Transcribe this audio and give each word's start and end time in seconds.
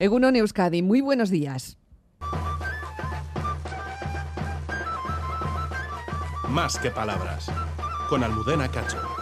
Egunon 0.00 0.34
Euskadi, 0.34 0.80
muy 0.80 1.02
buenos 1.02 1.28
días. 1.28 1.76
Más 6.48 6.78
que 6.78 6.90
palabras, 6.90 7.52
con 8.08 8.24
Almudena 8.24 8.66
Cacho. 8.70 9.19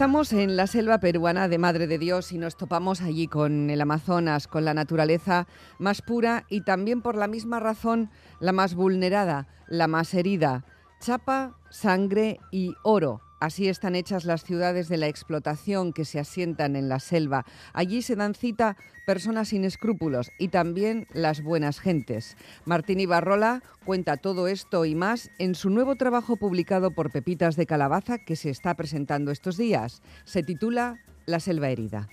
Estamos 0.00 0.32
en 0.32 0.56
la 0.56 0.66
selva 0.66 0.98
peruana 0.98 1.46
de 1.46 1.58
Madre 1.58 1.86
de 1.86 1.98
Dios 1.98 2.32
y 2.32 2.38
nos 2.38 2.56
topamos 2.56 3.02
allí 3.02 3.26
con 3.26 3.68
el 3.68 3.82
Amazonas, 3.82 4.48
con 4.48 4.64
la 4.64 4.72
naturaleza 4.72 5.46
más 5.78 6.00
pura 6.00 6.46
y 6.48 6.62
también 6.62 7.02
por 7.02 7.16
la 7.16 7.26
misma 7.26 7.60
razón 7.60 8.08
la 8.40 8.52
más 8.52 8.74
vulnerada, 8.74 9.46
la 9.68 9.88
más 9.88 10.14
herida. 10.14 10.64
Chapa, 11.02 11.58
sangre 11.68 12.40
y 12.50 12.72
oro. 12.82 13.20
Así 13.40 13.68
están 13.68 13.94
hechas 13.94 14.24
las 14.24 14.44
ciudades 14.44 14.88
de 14.88 14.98
la 14.98 15.08
explotación 15.08 15.92
que 15.92 16.04
se 16.04 16.20
asientan 16.20 16.76
en 16.76 16.88
la 16.88 17.00
selva. 17.00 17.46
Allí 17.72 18.02
se 18.02 18.14
dan 18.14 18.34
cita 18.34 18.76
personas 19.06 19.48
sin 19.48 19.64
escrúpulos 19.64 20.30
y 20.38 20.48
también 20.48 21.06
las 21.12 21.42
buenas 21.42 21.80
gentes. 21.80 22.36
Martín 22.66 23.00
Ibarrola 23.00 23.62
cuenta 23.84 24.18
todo 24.18 24.46
esto 24.46 24.84
y 24.84 24.94
más 24.94 25.30
en 25.38 25.54
su 25.54 25.70
nuevo 25.70 25.96
trabajo 25.96 26.36
publicado 26.36 26.90
por 26.90 27.10
Pepitas 27.10 27.56
de 27.56 27.66
Calabaza 27.66 28.18
que 28.18 28.36
se 28.36 28.50
está 28.50 28.74
presentando 28.74 29.30
estos 29.30 29.56
días. 29.56 30.02
Se 30.24 30.42
titula 30.42 31.00
La 31.26 31.40
selva 31.40 31.70
herida. 31.70 32.08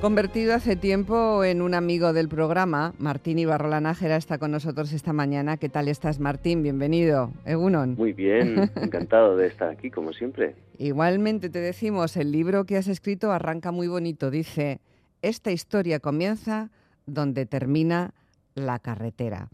Convertido 0.00 0.54
hace 0.54 0.76
tiempo 0.76 1.42
en 1.42 1.62
un 1.62 1.72
amigo 1.72 2.12
del 2.12 2.28
programa, 2.28 2.92
Martín 2.98 3.38
Ibarrola 3.38 3.80
Nájera 3.80 4.16
está 4.16 4.36
con 4.36 4.50
nosotros 4.50 4.92
esta 4.92 5.14
mañana. 5.14 5.56
¿Qué 5.56 5.70
tal 5.70 5.88
estás, 5.88 6.20
Martín? 6.20 6.62
Bienvenido. 6.62 7.32
Egunon. 7.46 7.94
Muy 7.96 8.12
bien, 8.12 8.70
encantado 8.76 9.38
de 9.38 9.46
estar 9.46 9.70
aquí, 9.70 9.90
como 9.90 10.12
siempre. 10.12 10.54
Igualmente 10.76 11.48
te 11.48 11.60
decimos, 11.60 12.18
el 12.18 12.30
libro 12.30 12.64
que 12.66 12.76
has 12.76 12.88
escrito 12.88 13.32
arranca 13.32 13.72
muy 13.72 13.88
bonito. 13.88 14.30
Dice, 14.30 14.80
esta 15.22 15.50
historia 15.50 15.98
comienza 15.98 16.70
donde 17.06 17.46
termina 17.46 18.12
la 18.54 18.78
carretera. 18.78 19.48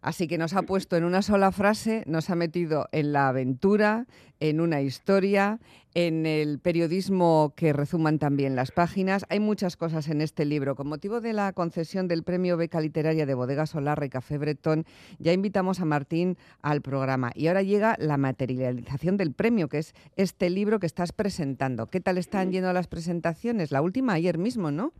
Así 0.00 0.28
que 0.28 0.38
nos 0.38 0.54
ha 0.54 0.62
puesto 0.62 0.96
en 0.96 1.04
una 1.04 1.22
sola 1.22 1.52
frase, 1.52 2.04
nos 2.06 2.30
ha 2.30 2.34
metido 2.34 2.86
en 2.92 3.12
la 3.12 3.28
aventura, 3.28 4.06
en 4.40 4.60
una 4.60 4.80
historia, 4.80 5.58
en 5.94 6.26
el 6.26 6.60
periodismo 6.60 7.52
que 7.56 7.72
rezuman 7.72 8.18
también 8.18 8.54
las 8.54 8.70
páginas. 8.70 9.26
Hay 9.30 9.40
muchas 9.40 9.76
cosas 9.76 10.08
en 10.08 10.20
este 10.20 10.44
libro. 10.44 10.76
Con 10.76 10.88
motivo 10.88 11.20
de 11.20 11.32
la 11.32 11.52
concesión 11.52 12.06
del 12.06 12.22
Premio 12.22 12.56
Beca 12.56 12.80
Literaria 12.80 13.26
de 13.26 13.34
Bodega 13.34 13.66
Solar 13.66 14.00
y 14.04 14.08
Café 14.08 14.38
Bretón, 14.38 14.84
ya 15.18 15.32
invitamos 15.32 15.80
a 15.80 15.84
Martín 15.84 16.36
al 16.62 16.82
programa. 16.82 17.32
Y 17.34 17.48
ahora 17.48 17.62
llega 17.62 17.96
la 17.98 18.16
materialización 18.16 19.16
del 19.16 19.32
premio, 19.32 19.68
que 19.68 19.78
es 19.78 19.94
este 20.16 20.50
libro 20.50 20.78
que 20.78 20.86
estás 20.86 21.12
presentando. 21.12 21.86
¿Qué 21.86 22.00
tal 22.00 22.18
están 22.18 22.52
yendo 22.52 22.72
las 22.72 22.86
presentaciones? 22.86 23.72
La 23.72 23.82
última 23.82 24.12
ayer 24.12 24.38
mismo, 24.38 24.70
¿no? 24.70 24.92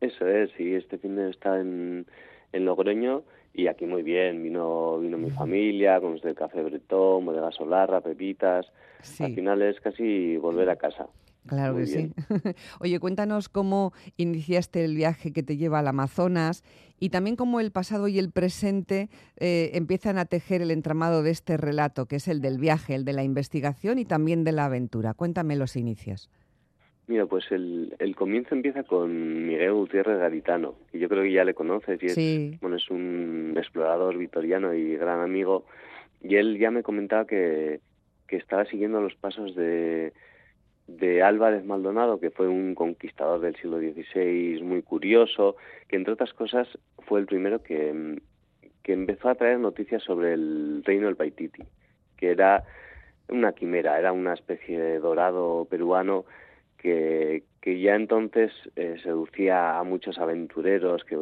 Eso 0.00 0.26
es, 0.26 0.50
sí, 0.56 0.74
este 0.74 0.98
fin 0.98 1.14
de 1.14 1.30
está 1.30 1.60
en, 1.60 2.06
en 2.52 2.64
Logroño 2.64 3.22
y 3.52 3.66
aquí 3.66 3.86
muy 3.86 4.02
bien, 4.02 4.42
vino 4.42 4.98
vino 4.98 5.18
mi 5.18 5.30
familia, 5.30 6.00
con 6.00 6.12
los 6.12 6.22
del 6.22 6.34
Café 6.34 6.62
Bretón, 6.62 7.26
Bodega 7.26 7.50
Solarra, 7.50 8.00
Pepitas. 8.00 8.66
Al 9.18 9.34
final 9.34 9.62
es 9.62 9.80
casi 9.80 10.36
volver 10.36 10.70
a 10.70 10.76
casa. 10.76 11.08
Claro 11.46 11.76
que 11.76 11.86
sí. 11.86 12.12
Oye, 12.80 13.00
cuéntanos 13.00 13.48
cómo 13.48 13.92
iniciaste 14.16 14.84
el 14.84 14.94
viaje 14.94 15.32
que 15.32 15.42
te 15.42 15.56
lleva 15.56 15.78
al 15.78 15.88
Amazonas 15.88 16.62
y 16.98 17.08
también 17.08 17.34
cómo 17.34 17.60
el 17.60 17.72
pasado 17.72 18.08
y 18.08 18.18
el 18.18 18.30
presente 18.30 19.08
eh, 19.36 19.70
empiezan 19.74 20.18
a 20.18 20.26
tejer 20.26 20.60
el 20.60 20.70
entramado 20.70 21.22
de 21.22 21.30
este 21.30 21.56
relato, 21.56 22.06
que 22.06 22.16
es 22.16 22.28
el 22.28 22.42
del 22.42 22.58
viaje, 22.58 22.94
el 22.94 23.04
de 23.04 23.14
la 23.14 23.24
investigación 23.24 23.98
y 23.98 24.04
también 24.04 24.44
de 24.44 24.52
la 24.52 24.66
aventura. 24.66 25.14
Cuéntame 25.14 25.56
los 25.56 25.76
inicios. 25.76 26.28
Mira, 27.10 27.26
pues 27.26 27.50
el, 27.50 27.96
el 27.98 28.14
comienzo 28.14 28.54
empieza 28.54 28.84
con 28.84 29.44
Miguel 29.48 29.72
Gutiérrez 29.72 30.16
Garitano, 30.20 30.76
y 30.92 31.00
yo 31.00 31.08
creo 31.08 31.24
que 31.24 31.32
ya 31.32 31.42
le 31.42 31.54
conoces, 31.54 32.00
y 32.00 32.06
es, 32.06 32.60
bueno, 32.60 32.76
es 32.76 32.88
un 32.88 33.54
explorador 33.56 34.16
vitoriano 34.16 34.72
y 34.74 34.96
gran 34.96 35.18
amigo, 35.18 35.64
y 36.22 36.36
él 36.36 36.56
ya 36.56 36.70
me 36.70 36.84
comentaba 36.84 37.26
que, 37.26 37.80
que 38.28 38.36
estaba 38.36 38.64
siguiendo 38.66 39.00
los 39.00 39.16
pasos 39.16 39.56
de, 39.56 40.12
de 40.86 41.20
Álvarez 41.24 41.64
Maldonado, 41.64 42.20
que 42.20 42.30
fue 42.30 42.46
un 42.46 42.76
conquistador 42.76 43.40
del 43.40 43.56
siglo 43.56 43.80
XVI 43.80 44.62
muy 44.62 44.82
curioso, 44.82 45.56
que 45.88 45.96
entre 45.96 46.12
otras 46.12 46.32
cosas 46.32 46.68
fue 47.08 47.18
el 47.18 47.26
primero 47.26 47.60
que, 47.60 48.20
que 48.84 48.92
empezó 48.92 49.30
a 49.30 49.34
traer 49.34 49.58
noticias 49.58 50.04
sobre 50.04 50.34
el 50.34 50.84
reino 50.84 51.06
del 51.06 51.16
Paititi, 51.16 51.64
que 52.16 52.30
era 52.30 52.62
una 53.28 53.52
quimera, 53.52 53.98
era 53.98 54.12
una 54.12 54.34
especie 54.34 54.80
de 54.80 55.00
dorado 55.00 55.66
peruano 55.68 56.24
que, 56.80 57.42
ya 57.62 57.94
entonces 57.94 58.52
eh, 58.76 58.96
seducía 59.02 59.78
a 59.78 59.84
muchos 59.84 60.18
aventureros 60.18 61.04
que 61.04 61.16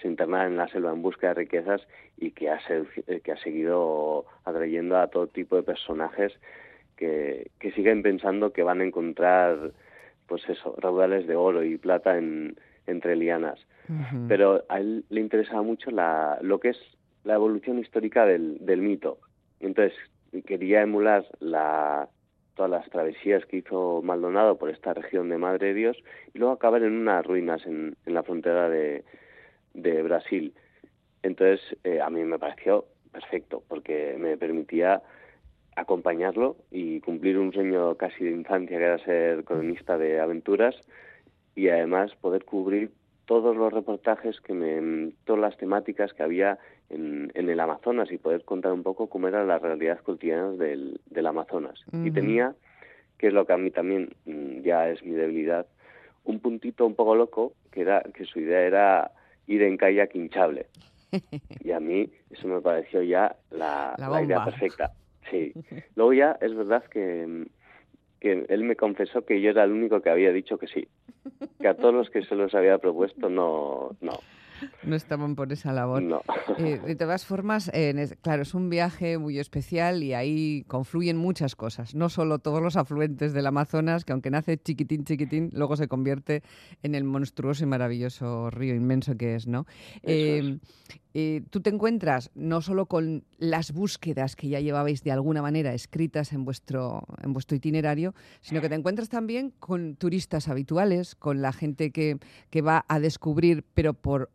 se 0.00 0.08
internaban 0.08 0.52
en 0.52 0.56
la 0.56 0.68
selva 0.68 0.92
en 0.92 1.02
busca 1.02 1.28
de 1.28 1.34
riquezas 1.34 1.86
y 2.16 2.30
que 2.30 2.50
ha, 2.50 2.58
eh, 3.06 3.20
que 3.22 3.32
ha 3.32 3.36
seguido 3.36 4.24
atrayendo 4.44 4.96
a 4.96 5.08
todo 5.08 5.26
tipo 5.26 5.56
de 5.56 5.62
personajes 5.62 6.32
que, 6.96 7.50
que 7.60 7.72
siguen 7.72 8.02
pensando 8.02 8.52
que 8.52 8.62
van 8.62 8.80
a 8.80 8.84
encontrar 8.84 9.72
pues 10.26 10.48
eso, 10.48 10.74
raudales 10.78 11.26
de 11.26 11.36
oro 11.36 11.62
y 11.62 11.76
plata 11.76 12.16
en, 12.16 12.56
entre 12.86 13.16
lianas. 13.16 13.58
Pero 14.28 14.64
a 14.70 14.78
él 14.78 15.04
le 15.10 15.20
interesaba 15.20 15.60
mucho 15.60 15.90
la, 15.90 16.38
lo 16.40 16.60
que 16.60 16.70
es 16.70 16.78
la 17.24 17.34
evolución 17.34 17.78
histórica 17.78 18.24
del, 18.24 18.64
del 18.64 18.80
mito. 18.80 19.18
Entonces 19.60 19.92
quería 20.46 20.80
emular 20.80 21.26
la, 21.40 22.08
todas 22.54 22.70
las 22.70 22.88
travesías 22.90 23.44
que 23.46 23.58
hizo 23.58 24.02
Maldonado 24.02 24.58
por 24.58 24.70
esta 24.70 24.94
región 24.94 25.28
de 25.28 25.38
Madre 25.38 25.68
de 25.68 25.74
Dios 25.74 25.96
y 26.34 26.38
luego 26.38 26.54
acabar 26.54 26.82
en 26.82 26.92
unas 26.92 27.24
ruinas 27.24 27.64
en, 27.66 27.96
en 28.06 28.14
la 28.14 28.22
frontera 28.22 28.68
de, 28.68 29.04
Brasil. 29.74 30.54
Entonces, 31.22 31.60
eh, 31.84 32.00
a 32.00 32.10
mí 32.10 32.22
me 32.24 32.38
pareció 32.38 32.84
perfecto 33.10 33.62
porque 33.68 34.16
me 34.18 34.36
permitía 34.36 35.02
acompañarlo 35.76 36.56
y 36.70 37.00
cumplir 37.00 37.38
un 37.38 37.52
sueño 37.52 37.96
casi 37.96 38.24
de 38.24 38.32
infancia 38.32 38.78
que 38.78 38.84
era 38.84 38.98
ser 38.98 39.44
cronista 39.44 39.96
de 39.96 40.20
aventuras 40.20 40.74
y 41.54 41.68
además 41.68 42.14
poder 42.16 42.44
cubrir 42.44 42.90
todos 43.26 43.56
los 43.56 43.72
reportajes 43.72 44.40
que 44.40 44.52
me, 44.52 45.12
todas 45.24 45.40
las 45.40 45.56
temáticas 45.56 46.12
que 46.12 46.22
había 46.22 46.58
en, 46.90 47.30
el 47.34 47.60
Amazonas 47.60 48.10
y 48.12 48.18
poder 48.18 48.44
contar 48.44 48.72
un 48.72 48.82
poco 48.82 49.08
cómo 49.08 49.28
era 49.28 49.44
la 49.44 49.58
realidad 49.58 50.00
cotidiana 50.00 50.50
del, 50.50 51.00
del 51.06 51.26
Amazonas. 51.26 51.80
Y 51.92 52.10
tenía, 52.10 52.54
que 53.18 53.28
es 53.28 53.32
lo 53.32 53.46
que 53.46 53.52
a 53.52 53.58
mí 53.58 53.70
también 53.70 54.14
mm, 54.26 54.62
ya 54.62 54.88
es 54.88 55.02
mi 55.04 55.12
debilidad, 55.12 55.66
un 56.24 56.40
puntito 56.40 56.86
un 56.86 56.94
poco 56.94 57.14
loco, 57.14 57.54
que 57.70 57.82
era 57.82 58.02
que 58.14 58.24
su 58.24 58.40
idea 58.40 58.60
era 58.60 59.12
ir 59.46 59.62
en 59.62 59.76
kayak 59.76 60.14
hinchable. 60.14 60.66
Y 61.60 61.72
a 61.72 61.80
mí 61.80 62.10
eso 62.30 62.48
me 62.48 62.60
pareció 62.60 63.02
ya 63.02 63.36
la, 63.50 63.94
la 63.98 64.22
idea 64.22 64.44
perfecta. 64.44 64.92
Sí. 65.30 65.52
Luego 65.94 66.12
ya 66.14 66.38
es 66.40 66.54
verdad 66.54 66.82
que 66.84 67.46
que 68.22 68.46
él 68.48 68.62
me 68.62 68.76
confesó 68.76 69.24
que 69.24 69.40
yo 69.40 69.50
era 69.50 69.64
el 69.64 69.72
único 69.72 70.00
que 70.00 70.08
había 70.08 70.32
dicho 70.32 70.56
que 70.56 70.68
sí, 70.68 70.86
que 71.60 71.66
a 71.66 71.74
todos 71.74 71.92
los 71.92 72.08
que 72.08 72.22
se 72.22 72.36
los 72.36 72.54
había 72.54 72.78
propuesto 72.78 73.28
no, 73.28 73.96
no. 74.00 74.12
No 74.82 74.96
estaban 74.96 75.34
por 75.34 75.52
esa 75.52 75.72
labor. 75.72 76.02
No. 76.02 76.22
Eh, 76.58 76.80
de 76.84 76.96
todas 76.96 77.24
formas, 77.24 77.70
claro, 78.20 78.42
es 78.42 78.54
un 78.54 78.68
viaje 78.70 79.18
muy 79.18 79.38
especial 79.38 80.02
y 80.02 80.14
ahí 80.14 80.64
confluyen 80.68 81.16
muchas 81.16 81.56
cosas. 81.56 81.94
No 81.94 82.08
solo 82.08 82.38
todos 82.38 82.62
los 82.62 82.76
afluentes 82.76 83.32
del 83.32 83.46
Amazonas, 83.46 84.04
que 84.04 84.12
aunque 84.12 84.30
nace 84.30 84.58
chiquitín, 84.58 85.04
chiquitín, 85.04 85.50
luego 85.52 85.76
se 85.76 85.88
convierte 85.88 86.42
en 86.82 86.94
el 86.94 87.04
monstruoso 87.04 87.64
y 87.64 87.66
maravilloso 87.66 88.50
río 88.50 88.74
inmenso 88.74 89.16
que 89.16 89.34
es, 89.34 89.46
¿no? 89.46 89.66
Eh, 90.02 90.58
eh, 91.14 91.42
tú 91.50 91.60
te 91.60 91.70
encuentras 91.70 92.30
no 92.34 92.62
solo 92.62 92.86
con 92.86 93.24
las 93.38 93.72
búsquedas 93.72 94.34
que 94.34 94.48
ya 94.48 94.60
llevabais 94.60 95.02
de 95.02 95.12
alguna 95.12 95.42
manera 95.42 95.74
escritas 95.74 96.32
en 96.32 96.44
vuestro, 96.44 97.04
en 97.22 97.32
vuestro 97.32 97.56
itinerario, 97.56 98.14
sino 98.40 98.60
que 98.60 98.68
te 98.68 98.74
encuentras 98.74 99.08
también 99.08 99.52
con 99.58 99.96
turistas 99.96 100.48
habituales, 100.48 101.14
con 101.14 101.42
la 101.42 101.52
gente 101.52 101.90
que, 101.90 102.18
que 102.50 102.62
va 102.62 102.84
a 102.88 102.98
descubrir, 102.98 103.64
pero 103.74 103.92
por 103.94 104.30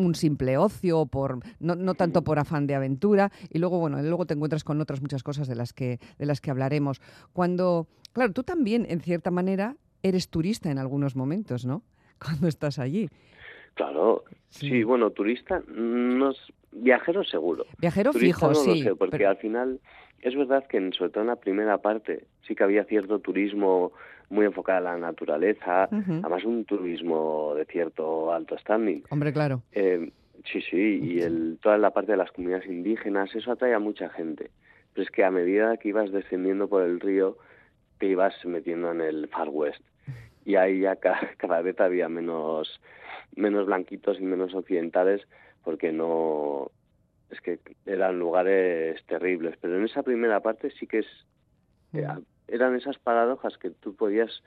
un 0.00 0.14
simple 0.14 0.56
ocio, 0.58 1.06
por, 1.06 1.38
no, 1.58 1.74
no, 1.74 1.94
tanto 1.94 2.22
por 2.22 2.38
afán 2.38 2.66
de 2.66 2.74
aventura, 2.74 3.30
y 3.50 3.58
luego, 3.58 3.78
bueno, 3.78 4.00
luego 4.02 4.26
te 4.26 4.34
encuentras 4.34 4.64
con 4.64 4.80
otras 4.80 5.00
muchas 5.00 5.22
cosas 5.22 5.48
de 5.48 5.54
las 5.54 5.72
que, 5.72 5.98
de 6.18 6.26
las 6.26 6.40
que 6.40 6.50
hablaremos. 6.50 7.00
Cuando, 7.32 7.86
claro, 8.12 8.32
tú 8.32 8.42
también, 8.42 8.86
en 8.88 9.00
cierta 9.00 9.30
manera, 9.30 9.76
eres 10.02 10.28
turista 10.28 10.70
en 10.70 10.78
algunos 10.78 11.16
momentos, 11.16 11.64
¿no? 11.64 11.82
Cuando 12.24 12.48
estás 12.48 12.78
allí. 12.78 13.08
Claro, 13.74 14.24
sí, 14.48 14.82
bueno, 14.82 15.10
turista, 15.10 15.62
no 15.68 16.32
viajero 16.72 17.24
seguro. 17.24 17.64
Viajero 17.78 18.12
fijo, 18.12 18.54
sí. 18.54 18.84
porque 18.98 19.26
al 19.26 19.36
final 19.38 19.80
es 20.20 20.36
verdad 20.36 20.66
que 20.66 20.76
en, 20.76 20.92
sobre 20.92 21.10
todo 21.10 21.22
en 21.22 21.28
la 21.28 21.36
primera 21.36 21.78
parte 21.78 22.24
sí 22.46 22.54
que 22.54 22.64
había 22.64 22.84
cierto 22.84 23.20
turismo 23.20 23.92
muy 24.30 24.46
enfocado 24.46 24.78
a 24.78 24.92
la 24.92 24.98
naturaleza, 24.98 25.84
además 25.84 26.44
un 26.44 26.64
turismo 26.64 27.54
de 27.56 27.66
cierto 27.66 28.32
alto 28.32 28.56
standing. 28.58 29.02
Hombre, 29.10 29.32
claro. 29.32 29.62
Eh, 29.72 30.10
sí, 30.50 30.62
sí, 30.62 31.00
y 31.02 31.20
el, 31.20 31.58
toda 31.60 31.76
la 31.76 31.90
parte 31.90 32.12
de 32.12 32.18
las 32.18 32.30
comunidades 32.30 32.66
indígenas, 32.66 33.34
eso 33.34 33.52
atrae 33.52 33.74
a 33.74 33.80
mucha 33.80 34.08
gente. 34.10 34.50
Pero 34.94 35.04
es 35.04 35.10
que 35.10 35.24
a 35.24 35.30
medida 35.30 35.76
que 35.76 35.88
ibas 35.88 36.12
descendiendo 36.12 36.68
por 36.68 36.82
el 36.82 37.00
río, 37.00 37.36
te 37.98 38.06
ibas 38.06 38.34
metiendo 38.44 38.92
en 38.92 39.00
el 39.00 39.28
Far 39.28 39.48
West. 39.50 39.82
Y 40.44 40.54
ahí 40.54 40.80
ya 40.80 40.96
cada 41.36 41.60
vez 41.60 41.78
había 41.80 42.08
menos 42.08 42.80
menos 43.36 43.66
blanquitos 43.66 44.18
y 44.20 44.24
menos 44.24 44.54
occidentales 44.54 45.22
porque 45.62 45.92
no 45.92 46.70
es 47.30 47.40
que 47.40 47.60
eran 47.86 48.18
lugares 48.18 49.04
terribles 49.06 49.56
pero 49.60 49.76
en 49.76 49.84
esa 49.84 50.02
primera 50.02 50.40
parte 50.40 50.70
sí 50.72 50.86
que 50.86 50.98
es 50.98 51.06
eran 51.92 52.76
esas 52.76 52.98
paradojas 52.98 53.56
que 53.58 53.70
tú 53.70 53.94
podías 53.94 54.42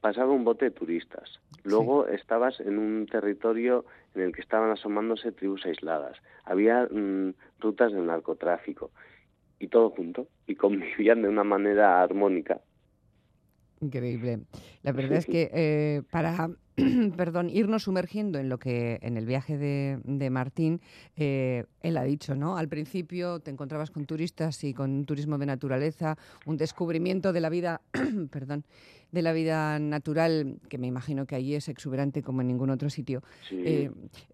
pasar 0.00 0.26
un 0.26 0.44
bote 0.44 0.66
de 0.66 0.70
turistas. 0.70 1.40
Luego 1.64 2.06
estabas 2.06 2.60
en 2.60 2.78
un 2.78 3.06
territorio 3.06 3.84
en 4.14 4.22
el 4.22 4.32
que 4.32 4.40
estaban 4.40 4.70
asomándose 4.70 5.32
tribus 5.32 5.66
aisladas. 5.66 6.16
Había 6.44 6.88
mm, 6.90 7.34
rutas 7.58 7.92
de 7.92 8.00
narcotráfico 8.00 8.90
y 9.58 9.68
todo 9.68 9.90
junto 9.90 10.28
y 10.46 10.54
convivían 10.56 11.22
de 11.22 11.28
una 11.28 11.44
manera 11.44 12.02
armónica 12.02 12.60
Increíble. 13.80 14.40
La 14.82 14.92
verdad 14.92 15.18
es 15.18 15.26
que 15.26 15.50
eh, 15.52 16.02
para 16.10 16.50
perdón, 17.16 17.50
irnos 17.50 17.84
sumergiendo 17.84 18.38
en 18.38 18.48
lo 18.48 18.58
que 18.58 18.98
en 19.02 19.16
el 19.16 19.26
viaje 19.26 19.58
de, 19.58 20.00
de 20.04 20.30
Martín, 20.30 20.80
eh, 21.16 21.64
él 21.82 21.96
ha 21.96 22.04
dicho, 22.04 22.34
¿no? 22.34 22.56
Al 22.56 22.68
principio 22.68 23.40
te 23.40 23.50
encontrabas 23.50 23.90
con 23.90 24.04
turistas 24.06 24.62
y 24.64 24.74
con 24.74 24.90
un 24.90 25.04
turismo 25.04 25.38
de 25.38 25.46
naturaleza, 25.46 26.16
un 26.46 26.56
descubrimiento 26.56 27.32
de 27.32 27.40
la 27.40 27.48
vida, 27.48 27.80
perdón, 28.30 28.64
de 29.10 29.22
la 29.22 29.32
vida 29.32 29.78
natural, 29.78 30.58
que 30.68 30.78
me 30.78 30.86
imagino 30.86 31.26
que 31.26 31.34
allí 31.34 31.54
es 31.54 31.68
exuberante 31.68 32.22
como 32.22 32.42
en 32.42 32.48
ningún 32.48 32.70
otro 32.70 32.90
sitio, 32.90 33.22
eh, 33.50 33.90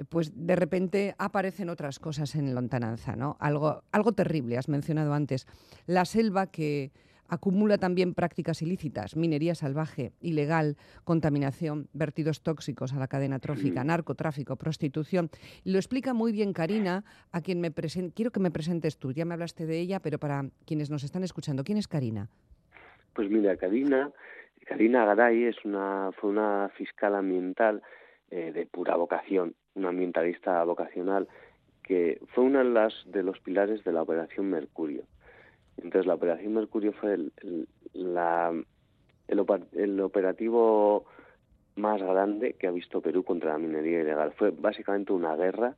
pues 0.09 0.33
de 0.35 0.57
repente 0.57 1.15
aparecen 1.17 1.71
otras 1.71 1.99
cosas 1.99 2.35
en 2.35 2.55
lontananza, 2.55 3.15
¿no? 3.15 3.37
Algo, 3.39 3.85
algo 3.93 4.13
terrible, 4.13 4.59
has 4.59 4.69
mencionado 4.69 5.15
antes. 5.15 5.47
La 5.87 6.05
selva 6.05 6.49
que 6.49 6.91
acumula 7.29 7.79
también 7.79 8.15
prácticas 8.15 8.63
ilícitas, 8.63 9.17
minería 9.17 9.55
salvaje, 9.55 10.13
ilegal, 10.21 10.77
contaminación, 11.05 11.89
vertidos 11.93 12.43
tóxicos 12.43 12.93
a 12.93 12.99
la 12.99 13.09
cadena 13.09 13.39
trófica, 13.39 13.85
narcotráfico, 13.85 14.57
prostitución. 14.57 15.31
lo 15.65 15.79
explica 15.79 16.15
muy 16.15 16.33
bien 16.33 16.53
Karina, 16.53 17.05
a 17.33 17.41
quien 17.41 17.61
me 17.61 17.73
quiero 17.73 18.31
que 18.31 18.41
me 18.41 18.51
presentes 18.51 18.99
tú. 18.99 19.13
Ya 19.13 19.25
me 19.25 19.35
hablaste 19.35 19.67
de 19.67 19.79
ella, 19.79 20.01
pero 20.01 20.19
para 20.19 20.45
quienes 20.67 20.91
nos 20.91 21.05
están 21.05 21.25
escuchando, 21.25 21.65
¿quién 21.65 21.79
es 21.79 21.89
Karina? 21.89 22.29
Pues 23.15 23.31
mira, 23.31 23.57
Karina, 23.57 24.11
Karina 24.67 25.05
Garay 25.05 25.45
es 25.45 25.65
una, 25.65 26.11
fue 26.21 26.31
una 26.31 26.71
fiscal 26.77 27.15
ambiental 27.15 27.83
eh, 28.31 28.53
de 28.53 28.67
pura 28.67 28.97
vocación, 28.97 29.55
una 29.75 29.91
ambientalista 29.91 30.63
vocacional 30.65 31.29
que 31.85 32.19
fue 32.29 32.45
uno 32.45 32.59
de, 32.59 32.65
las, 32.65 32.95
de 33.07 33.23
los 33.23 33.39
pilares 33.41 33.85
de 33.85 33.93
la 33.93 34.03
Operación 34.03 34.51
Mercurio. 34.51 35.05
Entonces 35.77 36.07
la 36.07 36.15
Operación 36.15 36.55
Mercurio 36.55 36.93
fue 36.93 37.15
el, 37.15 37.33
la, 37.93 38.53
el, 39.29 40.01
operativo 40.01 41.05
más 41.77 42.01
grande 42.01 42.55
que 42.55 42.67
ha 42.67 42.71
visto 42.71 43.01
Perú 43.01 43.25
contra 43.25 43.53
la 43.53 43.59
minería 43.59 44.01
ilegal. 44.01 44.33
Fue 44.33 44.51
básicamente 44.51 45.13
una 45.13 45.37
guerra 45.37 45.77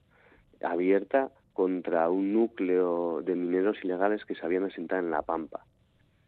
abierta 0.62 1.30
contra 1.52 2.10
un 2.10 2.32
núcleo 2.32 3.22
de 3.22 3.34
mineros 3.34 3.78
ilegales 3.82 4.24
que 4.24 4.34
se 4.34 4.44
habían 4.44 4.64
asentado 4.64 5.02
en 5.02 5.10
La 5.10 5.22
Pampa. 5.22 5.64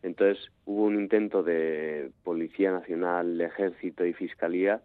Entonces 0.03 0.50
hubo 0.64 0.85
un 0.85 0.99
intento 0.99 1.43
de 1.43 2.11
Policía 2.23 2.73
Nacional, 2.73 3.41
Ejército 3.41 4.06
y 4.06 4.12
Fiscalía 4.12 4.81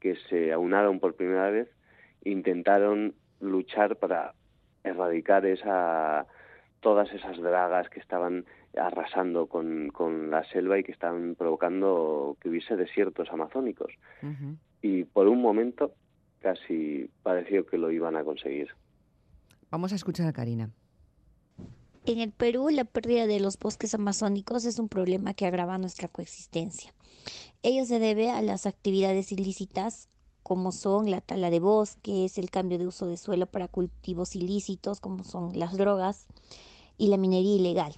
que 0.00 0.16
se 0.28 0.52
aunaron 0.52 1.00
por 1.00 1.14
primera 1.14 1.50
vez 1.50 1.68
e 2.24 2.30
intentaron 2.30 3.14
luchar 3.40 3.96
para 3.96 4.34
erradicar 4.82 5.46
esa 5.46 6.26
todas 6.84 7.10
esas 7.12 7.38
dragas 7.38 7.88
que 7.88 7.98
estaban 7.98 8.44
arrasando 8.76 9.46
con, 9.46 9.88
con 9.88 10.30
la 10.30 10.44
selva 10.50 10.78
y 10.78 10.84
que 10.84 10.92
estaban 10.92 11.34
provocando 11.34 12.36
que 12.40 12.50
hubiese 12.50 12.76
desiertos 12.76 13.30
amazónicos. 13.30 13.90
Y 14.82 15.04
por 15.04 15.26
un 15.26 15.40
momento 15.40 15.94
casi 16.40 17.10
pareció 17.22 17.64
que 17.64 17.78
lo 17.78 17.90
iban 17.90 18.16
a 18.16 18.22
conseguir. 18.22 18.68
Vamos 19.70 19.92
a 19.92 19.96
escuchar 19.96 20.26
a 20.26 20.34
Karina. 20.34 20.70
En 22.04 22.20
el 22.20 22.32
Perú, 22.32 22.68
la 22.68 22.84
pérdida 22.84 23.26
de 23.26 23.40
los 23.40 23.58
bosques 23.58 23.94
amazónicos 23.94 24.66
es 24.66 24.78
un 24.78 24.90
problema 24.90 25.32
que 25.32 25.46
agrava 25.46 25.78
nuestra 25.78 26.08
coexistencia. 26.08 26.92
Ello 27.62 27.86
se 27.86 27.98
debe 27.98 28.30
a 28.30 28.42
las 28.42 28.66
actividades 28.66 29.32
ilícitas 29.32 30.10
como 30.44 30.72
son 30.72 31.10
la 31.10 31.22
tala 31.22 31.48
de 31.48 31.58
bosques, 31.58 32.36
el 32.36 32.50
cambio 32.50 32.76
de 32.76 32.86
uso 32.86 33.06
de 33.06 33.16
suelo 33.16 33.46
para 33.46 33.66
cultivos 33.66 34.36
ilícitos, 34.36 35.00
como 35.00 35.24
son 35.24 35.58
las 35.58 35.78
drogas, 35.78 36.26
y 36.98 37.08
la 37.08 37.16
minería 37.16 37.56
ilegal. 37.56 37.94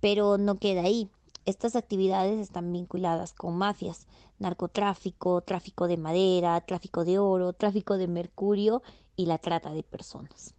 Pero 0.00 0.38
no 0.38 0.58
queda 0.58 0.82
ahí. 0.82 1.08
Estas 1.46 1.76
actividades 1.76 2.40
están 2.40 2.72
vinculadas 2.72 3.32
con 3.32 3.56
mafias, 3.56 4.06
narcotráfico, 4.38 5.40
tráfico 5.42 5.88
de 5.88 5.96
madera, 5.96 6.60
tráfico 6.62 7.04
de 7.04 7.18
oro, 7.18 7.52
tráfico 7.52 7.98
de 7.98 8.08
mercurio 8.08 8.82
y 9.16 9.26
la 9.26 9.38
trata 9.38 9.72
de 9.72 9.82
personas. 9.82 10.54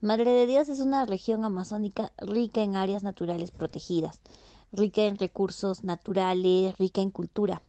Madre 0.00 0.30
de 0.30 0.46
Dios 0.46 0.68
es 0.68 0.80
una 0.80 1.06
región 1.06 1.44
amazónica 1.44 2.12
rica 2.18 2.62
en 2.62 2.76
áreas 2.76 3.02
naturales 3.02 3.50
protegidas, 3.50 4.20
rica 4.70 5.02
en 5.02 5.16
recursos 5.18 5.84
naturales, 5.84 6.76
rica 6.78 7.00
en 7.00 7.10
cultura. 7.10 7.62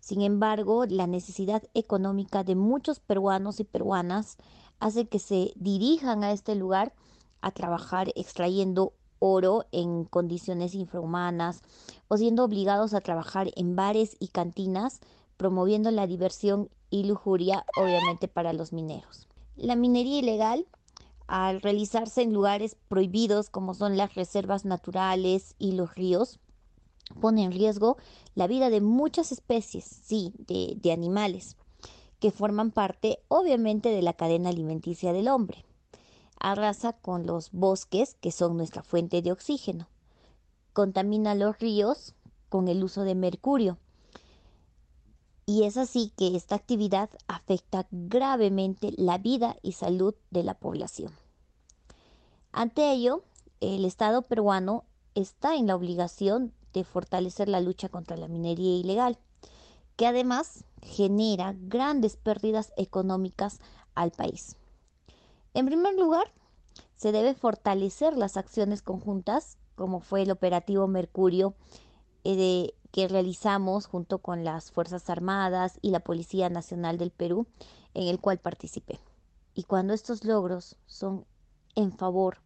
Sin 0.00 0.22
embargo, 0.22 0.86
la 0.86 1.06
necesidad 1.06 1.62
económica 1.74 2.42
de 2.42 2.54
muchos 2.54 3.00
peruanos 3.00 3.60
y 3.60 3.64
peruanas 3.64 4.38
hace 4.80 5.06
que 5.06 5.18
se 5.18 5.52
dirijan 5.56 6.24
a 6.24 6.32
este 6.32 6.54
lugar 6.54 6.94
a 7.40 7.50
trabajar 7.50 8.12
extrayendo 8.14 8.92
oro 9.18 9.64
en 9.72 10.04
condiciones 10.04 10.74
infrahumanas 10.74 11.62
o 12.08 12.16
siendo 12.16 12.44
obligados 12.44 12.94
a 12.94 13.00
trabajar 13.00 13.50
en 13.56 13.76
bares 13.76 14.16
y 14.20 14.28
cantinas 14.28 15.00
promoviendo 15.36 15.90
la 15.90 16.06
diversión 16.06 16.68
y 16.90 17.04
lujuria 17.04 17.64
obviamente 17.76 18.28
para 18.28 18.52
los 18.52 18.72
mineros. 18.72 19.28
La 19.56 19.76
minería 19.76 20.18
ilegal 20.18 20.66
al 21.26 21.60
realizarse 21.60 22.22
en 22.22 22.32
lugares 22.32 22.76
prohibidos 22.88 23.50
como 23.50 23.74
son 23.74 23.96
las 23.96 24.14
reservas 24.14 24.64
naturales 24.64 25.54
y 25.58 25.72
los 25.72 25.94
ríos, 25.94 26.40
pone 27.20 27.44
en 27.44 27.52
riesgo 27.52 27.98
la 28.34 28.46
vida 28.46 28.70
de 28.70 28.80
muchas 28.80 29.30
especies, 29.30 29.84
sí, 29.84 30.32
de, 30.38 30.74
de 30.80 30.92
animales, 30.92 31.56
que 32.18 32.30
forman 32.30 32.70
parte 32.70 33.20
obviamente 33.28 33.90
de 33.90 34.02
la 34.02 34.14
cadena 34.14 34.48
alimenticia 34.48 35.12
del 35.12 35.28
hombre 35.28 35.67
arrasa 36.40 36.92
con 36.92 37.26
los 37.26 37.50
bosques, 37.52 38.16
que 38.20 38.32
son 38.32 38.56
nuestra 38.56 38.82
fuente 38.82 39.22
de 39.22 39.32
oxígeno. 39.32 39.88
Contamina 40.72 41.34
los 41.34 41.58
ríos 41.58 42.14
con 42.48 42.68
el 42.68 42.82
uso 42.84 43.02
de 43.02 43.14
mercurio. 43.14 43.78
Y 45.46 45.64
es 45.64 45.76
así 45.76 46.12
que 46.16 46.36
esta 46.36 46.54
actividad 46.54 47.10
afecta 47.26 47.86
gravemente 47.90 48.92
la 48.96 49.18
vida 49.18 49.56
y 49.62 49.72
salud 49.72 50.14
de 50.30 50.42
la 50.42 50.54
población. 50.54 51.12
Ante 52.52 52.92
ello, 52.92 53.22
el 53.60 53.84
Estado 53.84 54.22
peruano 54.22 54.84
está 55.14 55.56
en 55.56 55.66
la 55.66 55.76
obligación 55.76 56.52
de 56.72 56.84
fortalecer 56.84 57.48
la 57.48 57.60
lucha 57.60 57.88
contra 57.88 58.16
la 58.16 58.28
minería 58.28 58.76
ilegal, 58.76 59.18
que 59.96 60.06
además 60.06 60.64
genera 60.82 61.54
grandes 61.58 62.16
pérdidas 62.16 62.72
económicas 62.76 63.58
al 63.94 64.10
país. 64.10 64.56
En 65.54 65.66
primer 65.66 65.94
lugar, 65.94 66.32
se 66.96 67.12
debe 67.12 67.34
fortalecer 67.34 68.16
las 68.16 68.36
acciones 68.36 68.82
conjuntas, 68.82 69.58
como 69.74 70.00
fue 70.00 70.22
el 70.22 70.30
operativo 70.30 70.86
Mercurio, 70.88 71.54
eh, 72.24 72.74
que 72.90 73.08
realizamos 73.08 73.86
junto 73.86 74.18
con 74.18 74.44
las 74.44 74.72
Fuerzas 74.72 75.08
Armadas 75.10 75.78
y 75.82 75.90
la 75.90 76.00
Policía 76.00 76.48
Nacional 76.48 76.98
del 76.98 77.10
Perú, 77.10 77.46
en 77.94 78.08
el 78.08 78.20
cual 78.20 78.38
participé. 78.38 78.98
Y 79.54 79.64
cuando 79.64 79.92
estos 79.92 80.24
logros 80.24 80.76
son 80.86 81.24
en 81.74 81.92
favor 81.92 82.38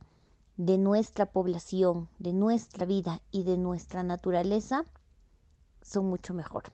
de 0.57 0.79
nuestra 0.79 1.27
población, 1.27 2.09
de 2.19 2.33
nuestra 2.33 2.87
vida 2.87 3.21
y 3.31 3.45
de 3.45 3.57
nuestra 3.57 4.03
naturaleza, 4.03 4.85
son 5.81 6.07
mucho 6.07 6.35
mejor. 6.35 6.65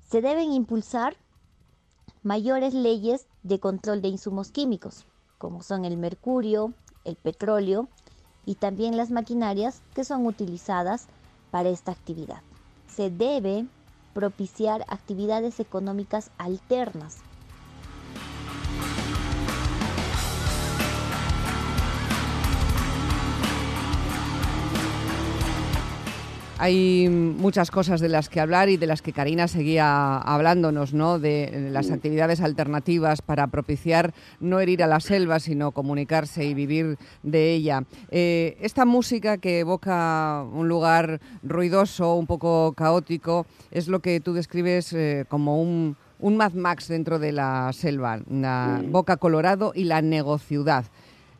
Se 0.00 0.20
deben 0.20 0.52
impulsar 0.52 1.16
mayores 2.24 2.74
leyes 2.74 3.26
de 3.42 3.60
control 3.60 4.02
de 4.02 4.08
insumos 4.08 4.50
químicos, 4.50 5.04
como 5.38 5.62
son 5.62 5.84
el 5.84 5.96
mercurio, 5.96 6.72
el 7.04 7.16
petróleo 7.16 7.88
y 8.46 8.56
también 8.56 8.96
las 8.96 9.10
maquinarias 9.10 9.82
que 9.94 10.04
son 10.04 10.26
utilizadas 10.26 11.06
para 11.50 11.68
esta 11.68 11.92
actividad. 11.92 12.40
Se 12.88 13.10
debe 13.10 13.66
propiciar 14.14 14.84
actividades 14.88 15.60
económicas 15.60 16.30
alternas 16.38 17.18
Hay 26.58 27.08
muchas 27.08 27.72
cosas 27.72 28.00
de 28.00 28.08
las 28.08 28.28
que 28.28 28.38
hablar 28.38 28.68
y 28.68 28.76
de 28.76 28.86
las 28.86 29.02
que 29.02 29.12
Karina 29.12 29.48
seguía 29.48 30.18
hablándonos, 30.18 30.94
¿no? 30.94 31.18
De 31.18 31.68
las 31.72 31.90
actividades 31.90 32.40
alternativas 32.40 33.22
para 33.22 33.48
propiciar 33.48 34.14
no 34.38 34.60
herir 34.60 34.84
a 34.84 34.86
la 34.86 35.00
selva, 35.00 35.40
sino 35.40 35.72
comunicarse 35.72 36.44
y 36.44 36.54
vivir 36.54 36.96
de 37.24 37.52
ella. 37.54 37.82
Eh, 38.10 38.56
esta 38.60 38.84
música 38.84 39.38
que 39.38 39.58
evoca 39.58 40.44
un 40.52 40.68
lugar 40.68 41.20
ruidoso, 41.42 42.14
un 42.14 42.28
poco 42.28 42.72
caótico, 42.74 43.46
es 43.72 43.88
lo 43.88 43.98
que 43.98 44.20
tú 44.20 44.32
describes 44.32 44.92
eh, 44.92 45.24
como 45.28 45.60
un, 45.60 45.96
un 46.20 46.36
Mad 46.36 46.52
Max 46.52 46.86
dentro 46.86 47.18
de 47.18 47.32
la 47.32 47.72
selva, 47.72 48.20
la 48.30 48.80
Boca 48.86 49.16
Colorado 49.16 49.72
y 49.74 49.84
la 49.84 50.02
negociudad. 50.02 50.84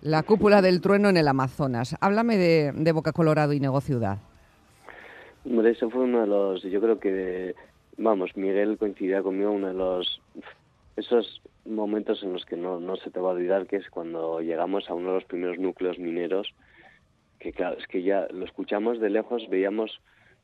La 0.01 0.25
cúpula 0.25 0.61
del 0.61 0.81
trueno 0.81 1.09
en 1.09 1.17
el 1.17 1.29
Amazonas. 1.29 1.95
Háblame 2.01 2.37
de, 2.37 2.73
de 2.77 2.93
Boca 2.93 3.13
Colorado 3.13 3.53
y 3.53 3.61
negociudad. 3.61 4.19
Hombre, 5.45 5.71
ese 5.71 5.89
fue 5.91 6.05
uno 6.05 6.23
de 6.23 6.27
los, 6.27 6.63
yo 6.63 6.81
creo 6.81 6.99
que, 6.99 7.55
vamos, 7.99 8.35
Miguel 8.35 8.79
coincidía 8.79 9.23
conmigo, 9.23 9.51
uno 9.51 9.69
de 9.69 9.75
los, 9.75 10.23
esos 10.97 11.43
momentos 11.67 12.23
en 12.23 12.33
los 12.33 12.47
que 12.47 12.57
no, 12.57 12.81
no 12.81 12.97
se 12.97 13.11
te 13.11 13.21
va 13.21 13.31
a 13.31 13.35
olvidar, 13.35 13.67
que 13.67 13.77
es 13.77 13.91
cuando 13.91 14.41
llegamos 14.41 14.89
a 14.89 14.95
uno 14.95 15.09
de 15.09 15.15
los 15.17 15.25
primeros 15.25 15.59
núcleos 15.59 15.99
mineros, 15.99 16.55
que 17.39 17.53
claro, 17.53 17.77
es 17.79 17.87
que 17.87 18.03
ya 18.03 18.27
lo 18.31 18.47
escuchamos 18.47 19.01
de 19.01 19.11
lejos, 19.11 19.47
veíamos 19.51 20.01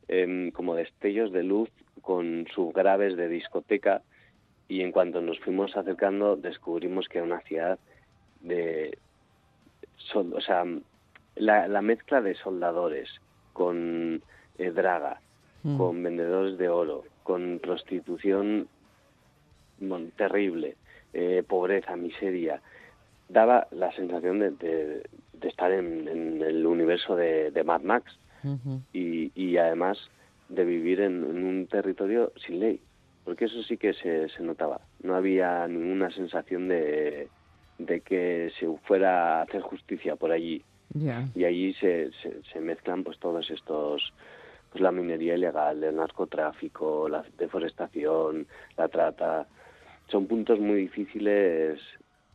em, 0.09 0.51
como 0.51 0.75
destellos 0.75 1.33
de 1.33 1.45
luz 1.45 1.71
con 2.03 2.47
subgraves 2.55 3.17
de 3.17 3.29
discoteca 3.29 4.03
y 4.69 4.83
en 4.83 4.93
cuanto 4.93 5.23
nos 5.23 5.39
fuimos 5.41 5.77
acercando 5.79 6.37
descubrimos 6.37 7.09
que 7.09 7.19
era 7.19 7.27
una 7.27 7.41
ciudad 7.41 7.79
de, 8.43 8.99
o 10.15 10.41
sea, 10.43 10.65
la, 11.37 11.69
la 11.69 11.83
mezcla 11.83 12.21
de 12.21 12.35
soldadores 12.35 13.09
con 13.55 14.23
eh, 14.59 14.71
draga, 14.71 15.21
mm. 15.63 15.77
con 15.77 16.03
vendedores 16.03 16.59
de 16.59 16.69
oro, 16.69 17.05
con 17.23 17.59
prostitución 17.63 18.69
terrible, 20.17 20.77
eh, 21.13 21.43
pobreza, 21.47 21.97
miseria. 21.97 22.61
Daba 23.29 23.67
la 23.71 23.93
sensación 23.93 24.41
de, 24.41 25.03
estar 25.43 25.73
en, 25.73 26.43
el 26.43 26.67
universo 26.67 27.17
de, 27.17 27.63
Mad 27.65 27.83
Max 27.83 28.19
y, 28.93 29.57
además 29.57 29.99
de 30.49 30.65
vivir 30.65 31.01
en, 31.01 31.25
un 31.25 31.67
territorio 31.67 32.33
sin 32.45 32.61
ley, 32.61 32.81
porque 33.25 33.45
eso 33.45 33.63
sí 33.63 33.77
que 33.77 33.93
se, 33.95 34.29
notaba. 34.43 34.81
No 35.03 35.15
había 35.15 35.67
ninguna 35.69 36.11
sensación 36.11 36.69
de, 36.69 37.29
que 38.05 38.53
se 38.59 38.67
fuera 38.85 39.39
a 39.39 39.43
hacer 39.43 39.63
justicia 39.63 40.17
por 40.17 40.33
allí. 40.33 40.65
Y 41.37 41.45
allí 41.45 41.73
se, 41.75 42.11
se, 42.53 42.61
mezclan 42.61 43.05
pues 43.05 43.17
todos 43.21 43.49
estos 43.49 44.13
pues 44.71 44.81
la 44.81 44.93
minería 44.93 45.35
ilegal, 45.35 45.83
el 45.83 45.97
narcotráfico, 45.97 47.09
la 47.09 47.25
deforestación, 47.37 48.47
la 48.77 48.89
trata. 48.89 49.47
Son 50.09 50.27
puntos 50.27 50.59
muy 50.61 50.83
difíciles 50.83 51.81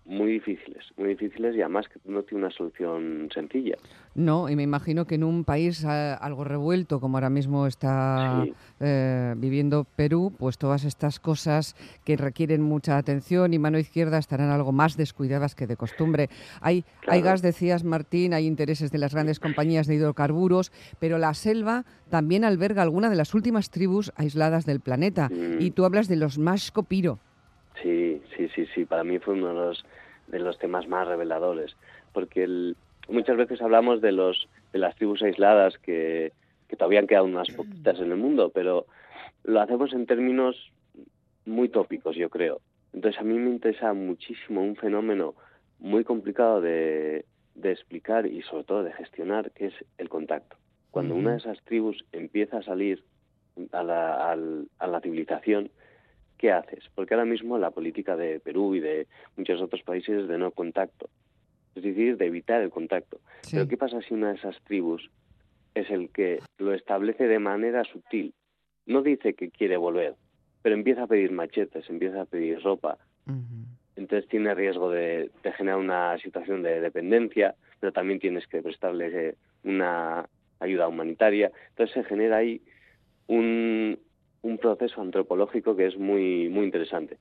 muy 0.06 0.34
difíciles, 0.34 0.86
muy 0.98 1.10
difíciles 1.10 1.56
y 1.56 1.62
además 1.62 1.88
que 1.90 2.00
no 2.06 2.22
tiene 2.24 2.46
una 2.46 2.54
solución 2.54 3.30
sencilla. 3.34 3.76
No, 4.14 4.50
y 4.50 4.56
me 4.56 4.64
imagino 4.64 5.06
que 5.06 5.16
en 5.16 5.24
un 5.24 5.44
país 5.44 5.84
eh, 5.84 6.16
algo 6.20 6.44
revuelto 6.44 7.00
como 7.00 7.18
ahora 7.18 7.32
mismo 7.32 7.66
está 7.66 8.46
eh, 8.80 9.34
viviendo 9.38 9.86
Perú, 9.96 10.32
pues 10.38 10.58
todas 10.58 10.86
estas 10.86 11.20
cosas 11.20 11.76
que 12.04 12.18
requieren 12.18 12.62
mucha 12.62 12.98
atención 12.98 13.54
y 13.54 13.60
mano 13.60 13.80
izquierda 13.80 14.20
estarán 14.20 14.52
algo 14.52 14.72
más 14.72 14.96
descuidadas 14.96 15.56
que 15.56 15.66
de 15.68 15.76
costumbre. 15.76 16.30
Hay, 16.62 16.86
hay 17.08 17.22
gas, 17.22 17.42
decías 17.42 17.84
Martín, 17.84 18.34
hay 18.34 18.46
intereses 18.46 18.92
de 18.92 19.00
las 19.00 19.14
grandes 19.14 19.40
compañías 19.40 19.88
de 19.88 19.96
hidrocarburos, 19.96 20.72
pero 21.00 21.18
la 21.18 21.34
selva 21.34 21.84
también 22.10 22.46
alberga 22.46 22.84
alguna 22.84 23.10
de 23.10 23.16
las 23.16 23.34
últimas 23.34 23.72
tribus 23.72 24.14
aisladas 24.16 24.66
del 24.66 24.82
planeta. 24.82 25.30
Mm. 25.30 25.62
Y 25.62 25.72
tú 25.72 25.84
hablas 25.84 26.08
de 26.08 26.16
los 26.16 26.38
Mashkopiro. 26.38 27.20
Sí, 27.82 28.22
sí, 28.36 28.50
sí, 28.50 28.66
sí. 28.74 28.86
Para 28.86 29.04
mí 29.04 29.20
fue 29.20 29.34
uno 29.34 29.50
de 29.50 29.54
los, 29.54 29.86
de 30.28 30.40
los 30.40 30.58
temas 30.58 30.88
más 30.88 31.08
reveladores, 31.08 31.76
porque 32.14 32.74
muchas 33.08 33.38
veces 33.38 33.62
hablamos 33.62 34.02
de 34.02 34.12
los 34.12 34.48
de 34.74 34.80
las 34.80 34.96
tribus 34.96 35.22
aisladas 35.22 35.78
que, 35.78 36.34
que 36.68 36.76
todavía 36.76 37.00
han 37.00 37.08
quedado 37.08 37.26
unas 37.26 37.50
poquitas 37.50 37.98
en 38.00 38.12
el 38.12 38.18
mundo, 38.18 38.52
pero 38.54 38.86
lo 39.46 39.62
hacemos 39.62 39.94
en 39.94 40.06
términos 40.06 40.72
muy 41.46 41.70
tópicos, 41.70 42.16
yo 42.18 42.30
creo. 42.30 42.60
Entonces 42.92 43.22
a 43.22 43.24
mí 43.24 43.38
me 43.38 43.52
interesa 43.52 43.94
muchísimo 43.94 44.62
un 44.62 44.76
fenómeno 44.76 45.34
muy 45.80 46.04
complicado 46.04 46.60
de, 46.60 47.26
de 47.56 47.72
explicar 47.72 48.26
y 48.26 48.42
sobre 48.42 48.64
todo 48.66 48.84
de 48.84 48.94
gestionar, 48.94 49.52
que 49.52 49.68
es 49.68 49.74
el 49.98 50.10
contacto. 50.10 50.58
Cuando 50.92 51.16
una 51.16 51.32
de 51.32 51.38
esas 51.38 51.62
tribus 51.64 52.06
empieza 52.12 52.58
a 52.58 52.64
salir 52.64 53.04
a 53.72 53.84
la, 53.84 54.32
a 54.32 54.88
la 54.88 55.02
civilización, 55.02 55.70
¿qué 56.46 56.52
haces? 56.52 56.84
Porque 56.94 57.16
ahora 57.16 57.26
mismo 57.26 57.58
la 57.58 57.72
política 57.72 58.16
de 58.16 58.40
Perú 58.40 58.76
y 58.76 58.80
de 58.80 59.08
muchos 59.36 59.60
otros 59.64 59.82
países 59.82 60.22
es 60.22 60.28
de 60.28 60.38
no 60.38 60.52
contacto, 60.52 61.10
es 61.74 61.82
decir, 61.82 62.18
de 62.18 62.28
evitar 62.28 62.62
el 62.62 62.70
contacto. 62.70 63.20
Pero 63.50 63.68
¿qué 63.68 63.78
pasa 63.78 64.00
si 64.04 64.14
una 64.14 64.30
de 64.30 64.36
esas 64.36 64.62
tribus 64.62 65.10
es 65.74 65.90
el 65.90 66.10
que 66.10 66.42
lo 66.60 66.76
establece 66.76 67.28
de 67.28 67.40
manera 67.40 67.84
sutil? 67.84 68.36
No 68.86 69.02
dice 69.02 69.34
que 69.34 69.50
quiere 69.50 69.76
volver, 69.76 70.14
pero 70.62 70.76
empieza 70.76 71.02
a 71.02 71.08
pedir 71.08 71.32
machetes, 71.32 71.90
empieza 71.90 72.22
a 72.22 72.26
pedir 72.26 72.62
ropa. 72.62 73.00
Entonces 73.96 74.30
tiene 74.30 74.54
riesgo 74.54 74.92
de, 74.92 75.32
de, 75.42 75.52
generar 75.54 75.80
una 75.80 76.16
situación 76.20 76.62
de 76.62 76.80
dependencia, 76.80 77.56
pero 77.80 77.92
también 77.92 78.20
tienes 78.20 78.46
que 78.46 78.62
prestarle 78.62 79.34
una 79.64 80.30
ayuda 80.60 80.88
humanitaria. 80.88 81.52
Entonces 81.70 81.96
se 81.96 82.04
genera 82.04 82.38
ahí 82.38 82.62
un, 83.26 83.98
un 84.46 84.60
proceso 84.60 85.02
antropológico 85.02 85.76
que 85.76 85.88
es 85.88 85.98
muy, 85.98 86.50
muy 86.50 86.66
interesante. 86.66 87.18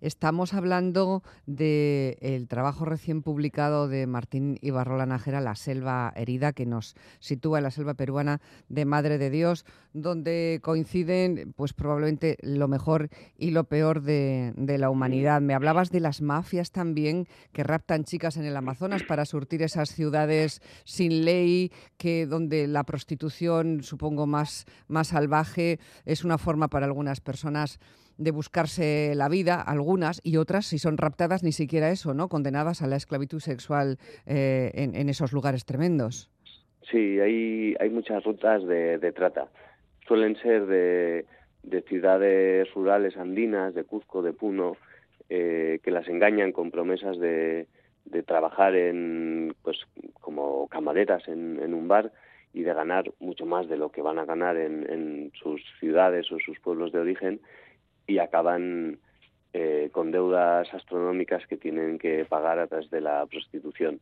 Estamos 0.00 0.54
hablando 0.54 1.24
del 1.46 2.46
trabajo 2.46 2.84
recién 2.84 3.22
publicado 3.22 3.88
de 3.88 4.06
Martín 4.06 4.56
Ibarrola 4.62 5.06
Nájera, 5.06 5.40
La 5.40 5.56
selva 5.56 6.12
herida, 6.14 6.52
que 6.52 6.66
nos 6.66 6.94
sitúa 7.18 7.58
en 7.58 7.64
la 7.64 7.72
selva 7.72 7.94
peruana 7.94 8.40
de 8.68 8.84
Madre 8.84 9.18
de 9.18 9.28
Dios, 9.28 9.64
donde 9.92 10.60
coinciden 10.62 11.52
pues 11.56 11.72
probablemente 11.72 12.38
lo 12.42 12.68
mejor 12.68 13.08
y 13.36 13.50
lo 13.50 13.64
peor 13.64 14.02
de, 14.02 14.54
la 14.56 14.88
humanidad. 14.88 15.40
Me 15.40 15.54
hablabas 15.54 15.90
de 15.90 15.98
las 15.98 16.22
mafias 16.22 16.70
también 16.70 17.26
que 17.52 17.64
raptan 17.64 18.04
chicas 18.04 18.36
en 18.36 18.44
el 18.44 18.56
Amazonas 18.56 19.02
para 19.02 19.24
surtir 19.24 19.62
esas 19.62 19.88
ciudades 19.88 20.62
sin 20.84 21.24
ley, 21.24 21.72
que 21.96 22.26
donde 22.26 22.68
la 22.68 22.84
prostitución, 22.84 23.82
supongo 23.82 24.28
más, 24.28 24.64
más 24.86 25.08
salvaje, 25.08 25.80
es 26.04 26.22
una 26.22 26.38
forma 26.38 26.68
para 26.68 26.86
algunas 26.86 27.20
personas 27.20 27.80
de 28.18 28.32
buscarse 28.32 29.12
la 29.14 29.28
vida, 29.28 29.62
algunas, 29.62 30.20
y 30.24 30.36
otras, 30.36 30.66
si 30.66 30.78
son 30.78 30.98
raptadas, 30.98 31.44
ni 31.44 31.52
siquiera 31.52 31.90
eso, 31.90 32.14
¿no? 32.14 32.28
Condenadas 32.28 32.82
a 32.82 32.88
la 32.88 32.96
esclavitud 32.96 33.38
sexual 33.38 33.98
eh, 34.26 34.72
en, 34.74 35.08
esos 35.08 35.32
lugares 35.32 35.64
tremendos. 35.64 36.28
Sí, 36.90 37.20
hay, 37.20 37.76
hay 37.78 37.90
muchas 37.90 38.24
rutas 38.24 38.66
de, 38.66 39.12
trata. 39.14 39.48
Suelen 40.06 40.36
ser 40.36 40.66
de, 40.66 41.24
ciudades 41.88 42.72
rurales 42.74 43.16
andinas, 43.16 43.74
de 43.74 43.84
Cuzco, 43.84 44.20
de 44.22 44.32
Puno, 44.32 44.76
eh, 45.28 45.78
que 45.84 45.90
las 45.90 46.08
engañan 46.08 46.52
con 46.52 46.70
promesas 46.70 47.18
de, 47.18 47.66
trabajar 48.26 48.74
en, 48.74 49.54
pues, 49.62 49.78
como 50.14 50.66
camareras 50.68 51.28
en, 51.28 51.60
en, 51.62 51.72
un 51.72 51.86
bar 51.86 52.10
y 52.52 52.62
de 52.62 52.72
ganar 52.72 53.12
mucho 53.20 53.46
más 53.46 53.68
de 53.68 53.76
lo 53.76 53.90
que 53.90 54.02
van 54.02 54.18
a 54.18 54.24
ganar 54.24 54.56
en, 54.56 54.90
en 54.90 55.32
sus 55.40 55.62
ciudades 55.78 56.32
o 56.32 56.38
sus 56.40 56.58
pueblos 56.58 56.90
de 56.90 57.00
origen 57.00 57.40
y 58.08 58.18
acaban 58.18 58.98
eh, 59.52 59.90
con 59.92 60.10
deudas 60.10 60.72
astronómicas 60.74 61.46
que 61.46 61.56
tienen 61.56 61.98
que 61.98 62.24
pagar 62.24 62.58
a 62.58 62.66
través 62.66 62.90
de 62.90 63.00
la 63.00 63.24
prostitución. 63.26 64.00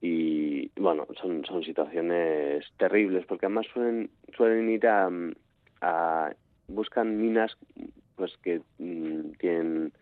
Y 0.00 0.70
bueno, 0.78 1.08
son, 1.20 1.44
son 1.44 1.64
situaciones 1.64 2.64
terribles 2.76 3.24
porque 3.26 3.46
además 3.46 3.66
suelen, 3.72 4.10
suelen 4.36 4.70
ir 4.70 4.86
a, 4.86 5.10
a 5.80 6.32
buscan 6.68 7.20
minas 7.20 7.56
pues 8.14 8.36
que 8.42 8.60
mm, 8.78 9.32
tienen 9.38 9.92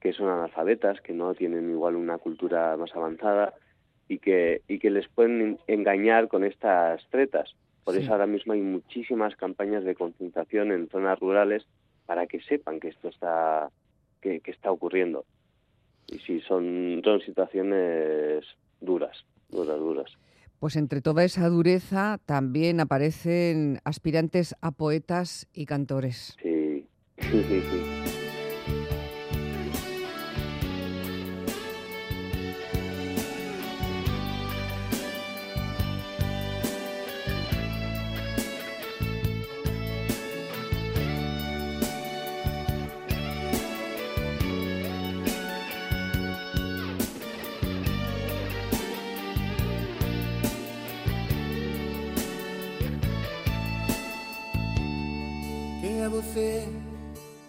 que 0.00 0.12
son 0.12 0.28
analfabetas, 0.28 1.00
que 1.00 1.12
no 1.12 1.32
tienen 1.34 1.70
igual 1.70 1.94
una 1.94 2.18
cultura 2.18 2.76
más 2.76 2.94
avanzada 2.94 3.54
y 4.08 4.18
que, 4.18 4.62
y 4.66 4.80
que 4.80 4.90
les 4.90 5.06
pueden 5.08 5.58
engañar 5.68 6.26
con 6.26 6.42
estas 6.42 7.08
tretas. 7.08 7.54
Por 7.84 7.96
eso 7.96 8.10
ahora 8.12 8.26
mismo 8.26 8.52
hay 8.52 8.60
muchísimas 8.60 9.36
campañas 9.36 9.84
de 9.84 9.94
concentración 9.94 10.72
en 10.72 10.88
zonas 10.88 11.20
rurales 11.20 11.66
para 12.12 12.26
que 12.26 12.42
sepan 12.42 12.78
que 12.78 12.88
esto 12.88 13.08
está, 13.08 13.70
que, 14.20 14.42
está 14.44 14.70
ocurriendo. 14.70 15.24
Y 16.06 16.18
sí, 16.18 16.42
son, 16.46 17.00
son 17.02 17.22
situaciones 17.22 18.44
duras, 18.82 19.24
duras, 19.48 19.78
duras. 19.78 20.12
Pues 20.60 20.76
entre 20.76 21.00
toda 21.00 21.24
esa 21.24 21.48
dureza 21.48 22.18
también 22.26 22.80
aparecen 22.80 23.78
aspirantes 23.84 24.54
a 24.60 24.72
poetas 24.72 25.48
y 25.54 25.64
cantores. 25.64 26.36
Sí, 26.42 26.86
sí, 27.16 27.42
sí. 27.48 27.62
sí. 27.62 28.21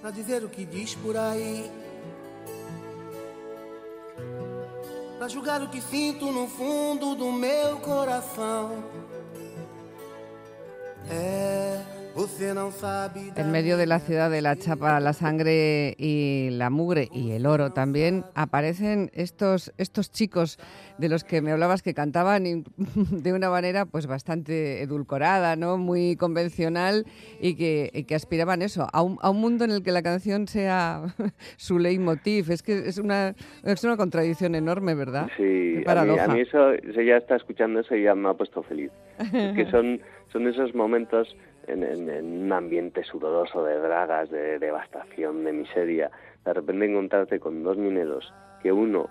A 0.03 0.11
dizer 0.11 0.43
o 0.43 0.49
que 0.49 0.65
diz 0.65 0.93
por 0.95 1.15
aí. 1.15 1.71
Pra 5.17 5.27
julgar 5.29 5.61
o 5.61 5.69
que 5.69 5.81
sinto 5.81 6.31
no 6.31 6.47
fundo 6.47 7.15
do 7.15 7.31
meu 7.31 7.77
coração. 7.77 8.83
É 11.09 11.72
En 13.35 13.51
medio 13.51 13.75
de 13.75 13.87
la 13.87 13.99
ciudad 13.99 14.29
de 14.29 14.43
la 14.43 14.55
chapa, 14.55 14.99
la 14.99 15.13
sangre 15.13 15.95
y 15.97 16.49
la 16.51 16.69
mugre 16.69 17.09
y 17.11 17.31
el 17.31 17.47
oro 17.47 17.71
también 17.71 18.23
aparecen 18.35 19.09
estos, 19.13 19.73
estos 19.79 20.11
chicos 20.11 20.59
de 20.99 21.09
los 21.09 21.23
que 21.23 21.41
me 21.41 21.51
hablabas 21.51 21.81
que 21.81 21.95
cantaban 21.95 22.43
de 22.77 23.33
una 23.33 23.49
manera 23.49 23.85
pues 23.85 24.05
bastante 24.05 24.83
edulcorada, 24.83 25.55
¿no? 25.55 25.77
muy 25.77 26.15
convencional 26.15 27.05
y 27.41 27.55
que, 27.55 28.05
que 28.07 28.13
aspiraban 28.13 28.61
eso, 28.61 28.87
a 28.93 29.01
un, 29.01 29.17
a 29.21 29.31
un, 29.31 29.41
mundo 29.41 29.65
en 29.65 29.71
el 29.71 29.81
que 29.81 29.91
la 29.91 30.03
canción 30.03 30.47
sea 30.47 31.01
su 31.57 31.79
leitmotiv. 31.79 32.51
Es 32.51 32.61
que 32.61 32.77
es 32.77 32.99
una, 32.99 33.33
es 33.63 33.83
una 33.83 33.97
contradicción 33.97 34.53
enorme, 34.53 34.93
¿verdad? 34.93 35.29
Sí, 35.35 35.83
a 35.87 36.03
mí, 36.03 36.19
a 36.19 36.27
mí, 36.27 36.41
eso, 36.41 36.75
ya 37.01 37.17
está 37.17 37.37
escuchando 37.37 37.79
eso 37.79 37.95
y 37.95 38.03
ya 38.03 38.13
me 38.13 38.29
ha 38.29 38.33
puesto 38.35 38.61
feliz. 38.61 38.91
Es 39.19 39.55
que 39.55 39.65
son, 39.71 39.99
son 40.31 40.47
esos 40.47 40.75
momentos 40.75 41.35
en, 41.67 42.43
un 42.43 42.51
ambiente 42.51 43.03
sudoroso 43.03 43.63
de 43.65 43.79
dragas, 43.79 44.29
de 44.29 44.59
devastación, 44.59 45.43
de 45.43 45.53
miseria, 45.53 46.11
de 46.45 46.53
repente 46.53 46.85
encontrarte 46.85 47.39
con 47.39 47.63
dos 47.63 47.77
mineros 47.77 48.33
que 48.61 48.71
uno, 48.71 49.09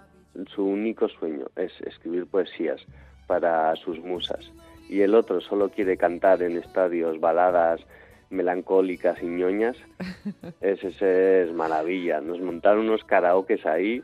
su 0.55 0.65
único 0.65 1.09
sueño 1.09 1.47
es 1.57 1.73
escribir 1.83 2.27
poesías 2.27 2.81
para 3.27 3.75
sus 3.77 3.99
musas 4.01 4.51
y 4.89 5.01
el 5.01 5.15
otro 5.15 5.41
solo 5.41 5.71
quiere 5.71 5.97
cantar 5.97 6.43
en 6.43 6.59
estadios 6.59 7.19
baladas 7.19 7.81
melancólicas 8.29 9.23
y 9.23 9.27
ñoñas, 9.27 9.77
ese 10.61 11.43
es 11.43 11.53
maravilla. 11.53 12.21
Nos 12.21 12.41
montaron 12.41 12.87
unos 12.87 13.05
karaokes 13.05 13.65
ahí. 13.67 14.03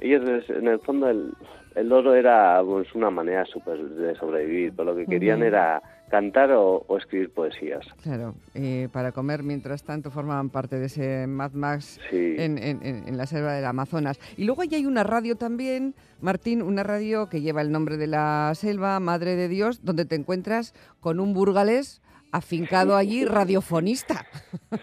Ellos, 0.00 0.48
en 0.50 0.68
el 0.68 0.80
fondo, 0.80 1.08
el, 1.08 1.32
el 1.74 1.92
oro 1.92 2.14
era 2.14 2.60
pues, 2.64 2.94
una 2.94 3.10
manera 3.10 3.44
super 3.46 3.78
de 3.78 4.14
sobrevivir, 4.16 4.72
pero 4.76 4.92
lo 4.92 4.96
que 4.96 5.06
querían 5.06 5.42
era 5.42 5.82
cantar 6.12 6.52
o, 6.52 6.84
escribir 6.98 7.30
poesías. 7.30 7.86
Claro, 8.02 8.34
y 8.54 8.86
para 8.88 9.12
comer, 9.12 9.42
mientras 9.42 9.82
tanto, 9.82 10.10
formaban 10.10 10.50
parte 10.50 10.78
de 10.78 10.84
ese 10.84 11.26
Mad 11.26 11.52
Max 11.52 11.98
en, 12.12 13.16
la 13.16 13.24
selva 13.24 13.54
del 13.54 13.64
Amazonas. 13.64 14.20
Y 14.36 14.44
luego 14.44 14.60
allí 14.60 14.76
hay 14.76 14.84
una 14.84 15.04
radio 15.04 15.36
también, 15.36 15.94
Martín, 16.20 16.60
una 16.60 16.82
radio 16.82 17.30
que 17.30 17.40
lleva 17.40 17.62
el 17.62 17.72
nombre 17.72 17.96
de 17.96 18.08
la 18.08 18.52
selva, 18.54 19.00
Madre 19.00 19.36
de 19.36 19.48
Dios, 19.48 19.86
donde 19.86 20.04
te 20.04 20.14
encuentras 20.14 20.74
con 21.00 21.18
un 21.18 21.32
burgalés 21.32 22.02
afincado 22.30 22.94
allí, 22.94 23.24
radiofonista. 23.24 24.26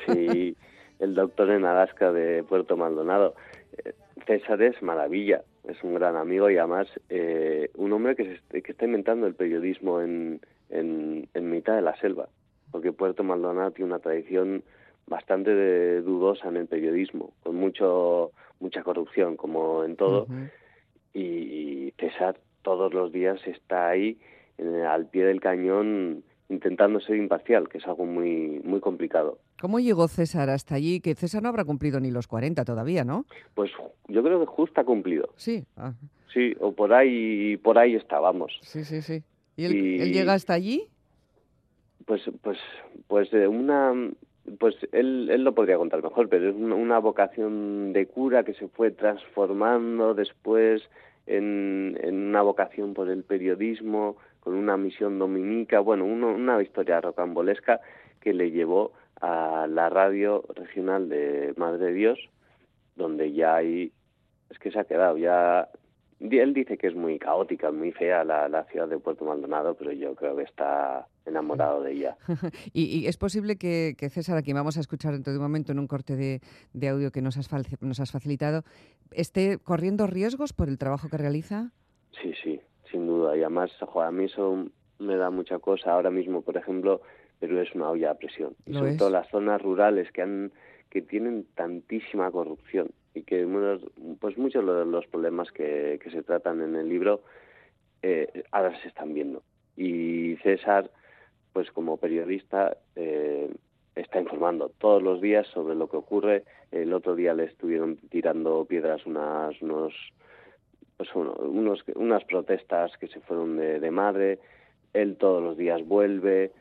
Sí, 0.07 0.57
el 0.97 1.13
doctor 1.13 1.51
en 1.51 1.63
Alaska 1.63 2.11
de 2.11 2.41
Puerto 2.41 2.75
Maldonado. 2.75 3.35
César 4.25 4.62
es 4.62 4.82
maravilla, 4.82 5.43
es 5.67 5.84
un 5.84 5.95
gran 5.95 6.15
amigo 6.15 6.49
y 6.49 6.58
además 6.58 6.88
eh, 7.10 7.69
un 7.75 7.93
hombre 7.93 8.15
que, 8.15 8.39
que 8.62 8.71
está 8.71 8.86
inventando 8.86 9.27
el 9.27 9.36
periodismo 9.36 10.01
en, 10.01 10.41
en, 10.69 11.27
mitad 11.49 11.75
de 11.75 11.82
la 11.82 11.95
selva, 11.97 12.29
porque 12.71 12.91
Puerto 12.91 13.23
Maldonado 13.23 13.71
tiene 13.71 13.91
una 13.91 13.99
tradición 13.99 14.63
bastante 15.08 16.01
dudosa 16.01 16.49
en 16.49 16.58
el 16.58 16.67
periodismo, 16.67 17.34
con 17.43 17.55
mucho 17.55 18.32
mucha 18.60 18.84
corrupción, 18.84 19.38
como 19.38 19.84
en 19.84 19.95
todo, 19.95 20.27
y, 21.13 21.93
César 21.97 22.38
todos 22.62 22.93
los 22.93 23.12
días 23.12 23.39
está 23.47 23.89
ahí 23.89 24.19
al 24.88 25.08
pie 25.08 25.25
del 25.25 25.41
cañón 25.41 26.23
intentando 26.49 26.99
ser 26.99 27.15
imparcial, 27.15 27.69
que 27.69 27.77
es 27.77 27.88
algo 27.88 28.05
muy 28.05 28.59
muy 28.63 28.79
complicado. 28.79 29.38
¿Cómo 29.62 29.79
llegó 29.79 30.07
César 30.07 30.49
hasta 30.49 30.75
allí? 30.75 30.99
Que 30.99 31.15
César 31.15 31.43
no 31.43 31.49
habrá 31.49 31.63
cumplido 31.63 31.99
ni 31.99 32.12
los 32.12 32.27
40 32.27 32.65
todavía, 32.65 33.03
¿no? 33.03 33.25
Pues 33.53 33.71
yo 34.07 34.23
creo 34.23 34.39
que 34.39 34.45
justo 34.45 34.81
ha 34.81 34.83
cumplido. 34.83 35.29
Sí. 35.35 35.63
Ah. 35.77 35.93
Sí, 36.33 36.55
o 36.59 36.73
por 36.73 36.93
ahí 36.93 37.57
por 37.57 37.77
ahí 37.77 37.95
estábamos. 37.95 38.59
Sí, 38.62 38.83
sí, 38.83 39.01
sí. 39.01 39.23
¿Y 39.59 39.65
él, 39.65 40.13
llega 40.13 40.33
hasta 40.33 40.53
allí? 40.53 40.88
Pues, 42.05 42.21
pues, 42.41 42.57
pues 43.07 43.29
de 43.29 43.45
una, 43.47 43.93
pues 44.57 44.75
él, 44.93 45.29
él 45.29 45.43
lo 45.43 45.53
podría 45.53 45.77
contar 45.77 46.01
mejor, 46.01 46.29
pero 46.29 46.49
es 46.49 46.55
una, 46.55 46.97
vocación 46.99 47.91
de 47.91 48.05
cura 48.05 48.45
que 48.45 48.53
se 48.53 48.69
fue 48.69 48.91
transformando 48.91 50.13
después 50.13 50.81
en, 51.27 51.99
en 52.01 52.15
una 52.15 52.41
vocación 52.41 52.93
por 52.93 53.09
el 53.09 53.23
periodismo, 53.23 54.15
con 54.49 54.57
una 54.57 54.77
misión 54.77 55.19
dominica, 55.19 55.79
bueno, 55.79 56.05
una 56.05 56.59
historia 56.59 56.99
rocambolesca 57.01 57.81
que 58.19 58.33
le 58.33 58.49
llevó 58.49 58.93
a 59.21 59.67
la 59.69 59.89
radio 59.89 60.43
regional 60.55 61.07
de 61.07 61.53
Madre 61.55 61.93
Dios, 61.93 62.17
donde 62.95 63.31
ya 63.31 63.57
hay, 63.57 63.91
es 64.49 64.57
que 64.57 64.71
se 64.71 64.79
ha 64.79 64.85
quedado, 64.85 65.19
ya 65.19 65.69
él 66.19 66.55
dice 66.55 66.79
que 66.79 66.88
es 66.88 66.95
muy 66.95 67.19
caótica, 67.19 67.69
muy 67.69 67.91
fea 67.91 68.23
la, 68.23 68.65
ciudad 68.71 68.88
de 68.88 68.97
Puerto 68.97 69.23
Maldonado, 69.23 69.75
pero 69.75 69.91
yo 69.91 70.15
creo 70.15 70.35
que 70.35 70.41
está 70.41 71.07
enamorado 71.27 71.83
de 71.83 71.91
ella. 71.91 72.17
y, 72.73 73.05
es 73.05 73.17
posible 73.17 73.55
que, 73.55 73.93
César, 74.09 74.35
a 74.35 74.41
quien 74.41 74.55
vamos 74.55 74.77
a 74.77 74.79
escuchar 74.79 75.13
dentro 75.13 75.31
de 75.31 75.38
un 75.38 75.43
momento 75.43 75.73
en 75.73 75.77
un 75.77 75.85
corte 75.85 76.15
de, 76.15 76.88
audio 76.88 77.12
que 77.12 77.21
nos 77.21 77.38
has, 77.38 77.47
nos 77.81 77.99
has 77.99 78.12
facilitado, 78.12 78.63
esté 79.12 79.59
corriendo 79.59 80.07
riesgos 80.07 80.53
por 80.53 80.69
el 80.69 80.79
trabajo 80.79 81.07
que 81.07 81.17
realiza? 81.17 81.69
Sí, 82.19 82.33
sí, 82.43 82.58
duda. 83.19 83.38
Y 83.38 83.41
además, 83.41 83.71
a 83.82 84.12
mí 84.12 84.25
eso 84.25 84.67
me 84.99 85.15
da 85.15 85.29
mucha 85.29 85.60
cosa. 85.60 85.93
Ahora 85.93 86.10
mismo, 86.10 86.41
por 86.41 86.58
ejemplo, 86.58 87.01
Perú 87.39 87.60
es 87.60 87.73
una 87.75 87.89
olla 87.89 88.12
a 88.12 88.15
presión. 88.15 88.55
Y 88.65 88.73
sobre 88.73 88.95
todo 88.95 89.10
las 89.10 89.29
zonas 89.29 89.62
rurales 89.62 90.12
que 90.12 90.21
han 90.21 90.51
que 90.89 91.01
tienen 91.01 91.45
tantísima 91.55 92.32
corrupción 92.32 92.89
y 93.13 93.23
que 93.23 93.47
pues 94.19 94.38
muchos 94.38 94.65
de 94.65 94.86
los 94.86 95.05
problemas 95.08 95.51
que, 95.51 95.99
se 96.12 96.23
tratan 96.23 96.62
en 96.62 96.75
el 96.75 96.89
libro 96.89 97.21
eh, 98.01 98.43
ahora 98.51 98.79
se 98.82 98.88
están 98.88 99.13
viendo. 99.13 99.43
Y 99.77 100.36
César, 100.38 100.89
pues 101.53 101.71
como 101.71 101.97
periodista, 101.97 102.77
eh, 102.95 103.49
está 103.95 104.19
informando 104.19 104.71
todos 104.77 105.01
los 105.01 105.21
días 105.21 105.47
sobre 105.47 105.75
lo 105.75 105.89
que 105.89 105.97
ocurre. 105.97 106.43
El 106.71 106.93
otro 106.93 107.15
día 107.15 107.34
le 107.34 107.45
estuvieron 107.45 107.97
tirando 108.10 108.65
piedras 108.65 109.05
unas, 109.05 109.62
unos, 109.62 109.93
pues 110.99 111.15
unos, 111.15 111.79
unas 111.95 112.25
protestas 112.25 112.91
que 112.99 113.07
se 113.07 113.21
fueron 113.21 113.55
de, 113.55 113.79
de 113.79 113.89
madre. 113.89 114.38
Él 114.91 115.15
todos 115.15 115.41
los 115.41 115.57
días 115.57 115.79
vuelve. 115.88 116.51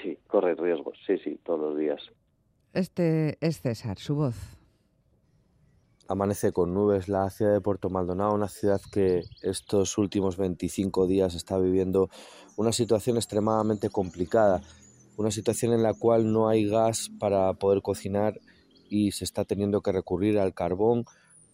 Sí, 0.00 0.16
corre 0.28 0.54
riesgos, 0.54 0.96
sí, 1.04 1.18
sí, 1.18 1.40
todos 1.42 1.58
los 1.58 1.76
días. 1.76 2.00
Este 2.72 3.36
es 3.40 3.60
César, 3.60 3.98
su 3.98 4.14
voz. 4.14 4.36
Amanece 6.06 6.52
con 6.52 6.74
nubes 6.74 7.08
la 7.08 7.28
ciudad 7.28 7.54
de 7.54 7.60
Puerto 7.60 7.90
Maldonado, 7.90 8.34
una 8.34 8.46
ciudad 8.46 8.80
que 8.92 9.22
estos 9.42 9.98
últimos 9.98 10.36
25 10.36 11.08
días 11.08 11.34
está 11.34 11.58
viviendo 11.58 12.10
una 12.56 12.70
situación 12.70 13.16
extremadamente 13.16 13.90
complicada, 13.90 14.60
una 15.16 15.32
situación 15.32 15.72
en 15.72 15.82
la 15.82 15.94
cual 15.94 16.32
no 16.32 16.48
hay 16.48 16.68
gas 16.68 17.10
para 17.18 17.52
poder 17.54 17.82
cocinar 17.82 18.38
y 18.88 19.10
se 19.10 19.24
está 19.24 19.44
teniendo 19.44 19.80
que 19.80 19.90
recurrir 19.90 20.38
al 20.38 20.54
carbón 20.54 21.04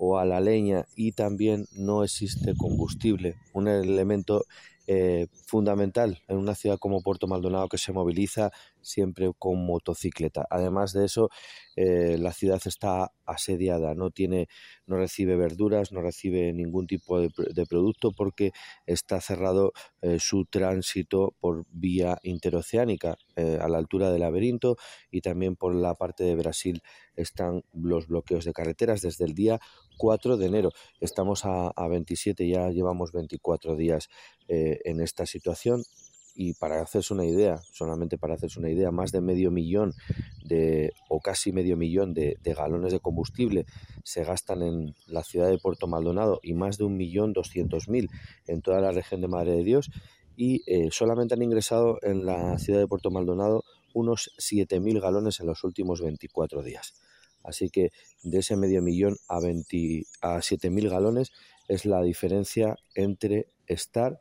o 0.03 0.19
a 0.19 0.25
la 0.25 0.41
leña 0.41 0.87
y 0.97 1.13
también 1.13 1.67
no 1.73 2.03
existe 2.03 2.55
combustible, 2.57 3.37
un 3.53 3.69
elemento 3.69 4.47
eh, 4.87 5.27
fundamental 5.47 6.23
en 6.27 6.39
una 6.39 6.55
ciudad 6.55 6.79
como 6.79 7.03
Puerto 7.03 7.27
Maldonado 7.27 7.69
que 7.69 7.77
se 7.77 7.93
moviliza 7.93 8.51
siempre 8.83 9.31
con 9.39 9.65
motocicleta. 9.65 10.47
Además 10.51 10.93
de 10.93 11.05
eso, 11.05 11.31
eh, 11.77 12.17
la 12.19 12.33
ciudad 12.33 12.61
está 12.65 13.13
asediada, 13.25 13.95
no 13.95 14.11
tiene, 14.11 14.49
no 14.87 14.97
recibe 14.97 15.37
verduras, 15.37 15.93
no 15.93 16.01
recibe 16.01 16.53
ningún 16.53 16.87
tipo 16.87 17.21
de, 17.21 17.31
producto 17.69 18.11
porque 18.13 18.53
está 18.87 19.21
cerrado 19.21 19.73
eh, 20.03 20.19
su 20.19 20.45
tránsito 20.47 21.35
por 21.41 21.67
vía 21.71 22.19
interoceánica 22.23 23.17
a 23.37 23.69
la 23.69 23.79
altura 23.79 24.11
del 24.11 24.21
laberinto 24.21 24.77
y 25.11 25.23
también 25.23 25.57
por 25.57 25.75
la 25.75 25.95
parte 25.95 26.25
de 26.25 26.35
Brasil 26.35 26.83
están 27.17 27.65
los 27.73 28.07
bloqueos 28.07 28.45
de 28.45 28.53
carreteras 28.53 29.01
desde 29.01 29.25
el 29.25 29.35
día 29.35 29.61
4 29.97 30.37
de 30.37 30.47
enero. 30.47 30.71
Estamos 31.01 31.47
a, 31.47 31.69
a 31.69 31.89
27, 31.89 32.47
ya 32.47 32.69
llevamos 32.69 33.13
24 33.13 33.77
días 33.77 34.09
en 34.49 35.01
esta 35.01 35.27
situación 35.27 35.85
y 36.35 36.55
para 36.55 36.81
hacerse 36.81 37.13
una 37.15 37.25
idea, 37.25 37.61
solamente 37.73 38.19
para 38.19 38.35
hacerse 38.35 38.59
una 38.59 38.71
idea, 38.71 38.91
más 38.91 39.13
de 39.13 39.21
medio 39.21 39.51
millón 39.51 39.95
de, 40.45 40.93
o 41.09 41.21
casi 41.21 41.53
medio 41.53 41.77
millón 41.77 42.15
de, 42.15 42.39
galones 42.45 42.93
de 42.93 43.01
combustible 43.01 43.67
se 44.05 44.25
gastan 44.25 44.63
en 44.63 44.95
la 45.07 45.23
ciudad 45.23 45.49
de 45.49 45.59
Puerto 45.59 45.87
Maldonado 45.87 46.41
y 46.43 46.55
más 46.55 46.79
de 46.79 46.85
un 46.85 46.97
millón 46.97 47.33
doscientos 47.33 47.89
mil 47.89 48.09
en 48.47 48.63
toda 48.63 48.81
la 48.81 48.93
región 48.93 49.21
de 49.21 49.29
Madre 49.29 49.53
de 49.53 49.65
Dios 49.65 49.91
y 50.37 50.63
eh, 50.67 50.89
solamente 50.91 51.35
han 51.35 51.43
ingresado 51.43 51.99
en 52.03 52.25
la 52.25 52.59
ciudad 52.59 52.81
de 52.81 52.89
Puerto 52.89 53.11
Maldonado 53.11 53.65
unos 53.93 54.31
mil 54.81 55.01
galones 55.01 55.41
en 55.41 55.47
los 55.47 55.65
últimos 55.65 56.01
24 56.01 56.63
días. 56.63 56.95
Así 57.43 57.71
que 57.71 57.93
de 58.23 58.39
ese 58.39 58.57
medio 58.57 58.83
millón 58.83 59.17
a, 59.29 59.41
20, 59.41 60.05
a 60.21 60.37
7.000 60.37 60.91
galones 60.91 61.33
es 61.69 61.87
la 61.87 62.03
diferencia 62.03 62.77
entre 62.95 63.49
estar 63.67 64.21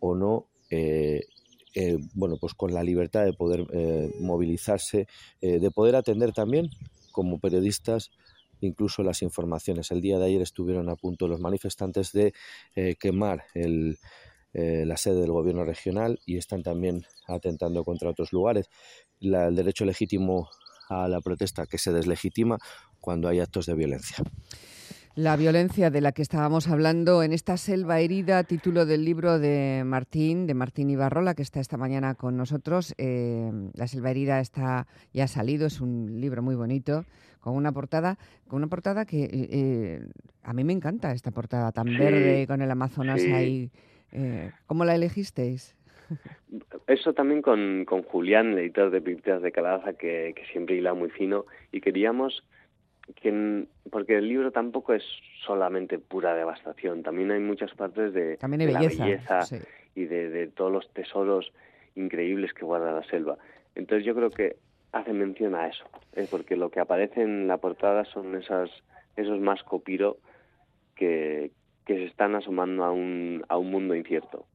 o 0.00 0.14
no 0.14 0.46
eh, 0.70 1.26
eh, 1.74 1.98
bueno, 2.14 2.36
pues 2.40 2.54
con 2.54 2.72
la 2.72 2.82
libertad 2.82 3.24
de 3.24 3.32
poder 3.32 3.66
eh, 3.72 4.14
movilizarse, 4.20 5.06
de 5.40 5.70
poder 5.70 5.96
atender 5.96 6.32
también 6.32 6.70
como 7.12 7.38
periodistas 7.38 8.10
incluso 8.60 9.02
las 9.02 9.22
informaciones. 9.22 9.90
El 9.90 10.00
día 10.00 10.18
de 10.18 10.26
ayer 10.26 10.40
estuvieron 10.40 10.88
a 10.88 10.96
punto 10.96 11.26
los 11.26 11.40
manifestantes 11.40 12.12
de 12.12 12.32
quemar 13.00 13.44
la 14.54 14.96
sede 14.96 15.20
del 15.20 15.32
gobierno 15.32 15.64
regional 15.64 16.20
y 16.26 16.36
están 16.36 16.62
también 16.62 17.04
atentando 17.26 17.84
contra 17.84 18.10
otros 18.10 18.32
lugares. 18.32 18.70
el 19.20 19.54
derecho 19.56 19.84
legítimo 19.84 20.48
a 20.88 21.08
la 21.08 21.20
protesta 21.20 21.66
que 21.66 21.78
se 21.78 21.92
deslegitima 21.92 22.58
cuando 23.00 23.28
hay 23.28 23.40
actos 23.40 23.66
de 23.66 23.74
violencia. 23.74 24.18
La 25.14 25.36
violencia 25.36 25.90
de 25.90 26.00
la 26.00 26.12
que 26.12 26.22
estábamos 26.22 26.68
hablando 26.68 27.22
en 27.22 27.34
esta 27.34 27.58
selva 27.58 28.00
herida, 28.00 28.44
título 28.44 28.86
del 28.86 29.04
libro 29.04 29.38
de 29.38 29.82
Martín, 29.84 30.46
de 30.46 30.54
Martín 30.54 30.88
Ibarrola, 30.88 31.34
que 31.34 31.42
está 31.42 31.60
esta 31.60 31.76
mañana 31.76 32.14
con 32.14 32.38
nosotros. 32.38 32.94
Eh, 32.96 33.52
la 33.74 33.88
selva 33.88 34.10
herida 34.10 34.40
está 34.40 34.86
ya 35.12 35.26
salido, 35.26 35.66
es 35.66 35.82
un 35.82 36.18
libro 36.18 36.40
muy 36.40 36.54
bonito, 36.54 37.04
con 37.40 37.54
una 37.54 37.72
portada, 37.72 38.16
con 38.48 38.56
una 38.56 38.68
portada 38.68 39.04
que 39.04 39.28
eh, 39.30 40.00
a 40.44 40.54
mí 40.54 40.64
me 40.64 40.72
encanta 40.72 41.12
esta 41.12 41.30
portada 41.30 41.72
tan 41.72 41.86
verde 41.98 42.46
con 42.46 42.62
el 42.62 42.70
Amazonas 42.70 43.22
ahí. 43.22 43.70
Eh, 44.12 44.50
¿Cómo 44.64 44.86
la 44.86 44.94
elegisteis? 44.94 45.76
Eso 46.86 47.12
también 47.12 47.42
con, 47.42 47.84
con 47.84 48.02
Julián, 48.02 48.52
el 48.52 48.60
editor 48.60 48.90
de 48.90 49.02
Pinturas 49.02 49.42
de 49.42 49.52
Calabaza, 49.52 49.92
que, 49.92 50.32
que 50.34 50.46
siempre 50.52 50.76
hila 50.76 50.94
muy 50.94 51.10
fino, 51.10 51.44
y 51.70 51.82
queríamos 51.82 52.44
que, 53.20 53.66
porque 53.90 54.16
el 54.18 54.28
libro 54.28 54.52
tampoco 54.52 54.94
es 54.94 55.02
solamente 55.44 55.98
pura 55.98 56.34
devastación, 56.34 57.02
también 57.02 57.30
hay 57.30 57.40
muchas 57.40 57.72
partes 57.74 58.12
de, 58.12 58.38
la 58.40 58.78
belleza 58.78 59.40
y 59.94 60.04
de, 60.04 60.48
todos 60.48 60.72
los 60.72 60.92
tesoros 60.92 61.52
increíbles 61.94 62.52
que 62.54 62.64
guarda 62.64 62.92
la 62.92 63.04
selva. 63.04 63.38
Entonces 63.74 64.04
yo 64.06 64.14
creo 64.14 64.30
que 64.30 64.56
hace 64.92 65.12
mención 65.12 65.54
a 65.54 65.68
eso, 65.68 65.84
¿eh? 66.14 66.26
porque 66.30 66.56
lo 66.56 66.70
que 66.70 66.80
aparece 66.80 67.22
en 67.22 67.48
la 67.48 67.58
portada 67.58 68.04
son 68.04 68.36
esas, 68.36 68.70
esos 69.16 69.40
más 69.40 69.62
copiro 69.62 70.18
que, 70.94 71.50
que 71.86 71.94
se 71.94 72.04
están 72.04 72.34
asomando 72.34 72.84
a 72.84 72.92
un, 72.92 73.44
a 73.48 73.56
un 73.56 73.70
mundo 73.70 73.94
incierto. 73.94 74.46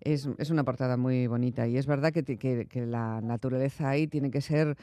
es, 0.00 0.28
es, 0.38 0.50
una 0.50 0.64
portada 0.64 0.96
muy 0.96 1.26
bonita 1.26 1.66
y 1.66 1.76
es 1.76 1.86
verdad 1.86 2.12
que, 2.12 2.24
que, 2.24 2.66
que 2.66 2.86
la 2.86 3.20
naturaleza 3.20 3.88
ahí 3.88 4.06
tiene 4.06 4.30
que 4.30 4.40
ser 4.40 4.76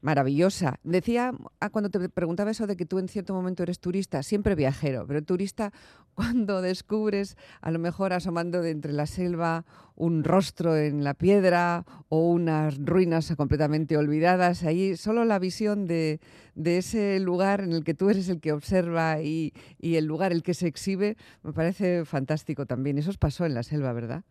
maravillosa. 0.00 0.78
Decía 0.84 1.32
ah, 1.60 1.70
cuando 1.70 1.90
te 1.90 2.08
preguntaba 2.08 2.50
eso 2.50 2.66
de 2.66 2.76
que 2.76 2.86
tú 2.86 2.98
en 2.98 3.08
cierto 3.08 3.34
momento 3.34 3.62
eres 3.62 3.80
turista, 3.80 4.22
siempre 4.22 4.54
viajero, 4.54 5.06
pero 5.06 5.22
turista 5.22 5.72
cuando 6.14 6.62
descubres 6.62 7.36
a 7.60 7.70
lo 7.70 7.78
mejor 7.78 8.12
asomando 8.12 8.62
de 8.62 8.70
entre 8.70 8.92
la 8.92 9.06
selva 9.06 9.64
un 9.94 10.22
rostro 10.22 10.76
en 10.76 11.02
la 11.02 11.14
piedra 11.14 11.84
o 12.08 12.30
unas 12.30 12.78
ruinas 12.78 13.34
completamente 13.36 13.96
olvidadas, 13.96 14.64
ahí 14.64 14.96
solo 14.96 15.24
la 15.24 15.40
visión 15.40 15.86
de, 15.86 16.20
ese 16.54 17.18
lugar 17.18 17.60
en 17.60 17.72
el 17.72 17.82
que 17.82 17.94
tú 17.94 18.08
eres 18.08 18.28
el 18.28 18.40
que 18.40 18.52
observa 18.52 19.20
y, 19.20 19.52
el 19.80 20.04
lugar 20.04 20.30
el 20.30 20.44
que 20.44 20.54
se 20.54 20.68
exhibe, 20.68 21.16
me 21.42 21.52
parece 21.52 22.04
fantástico 22.04 22.64
también. 22.66 22.98
Eso 22.98 23.10
os 23.10 23.18
pasó 23.18 23.44
en 23.44 23.54
la 23.54 23.64
selva, 23.64 23.92
¿verdad? 23.92 24.22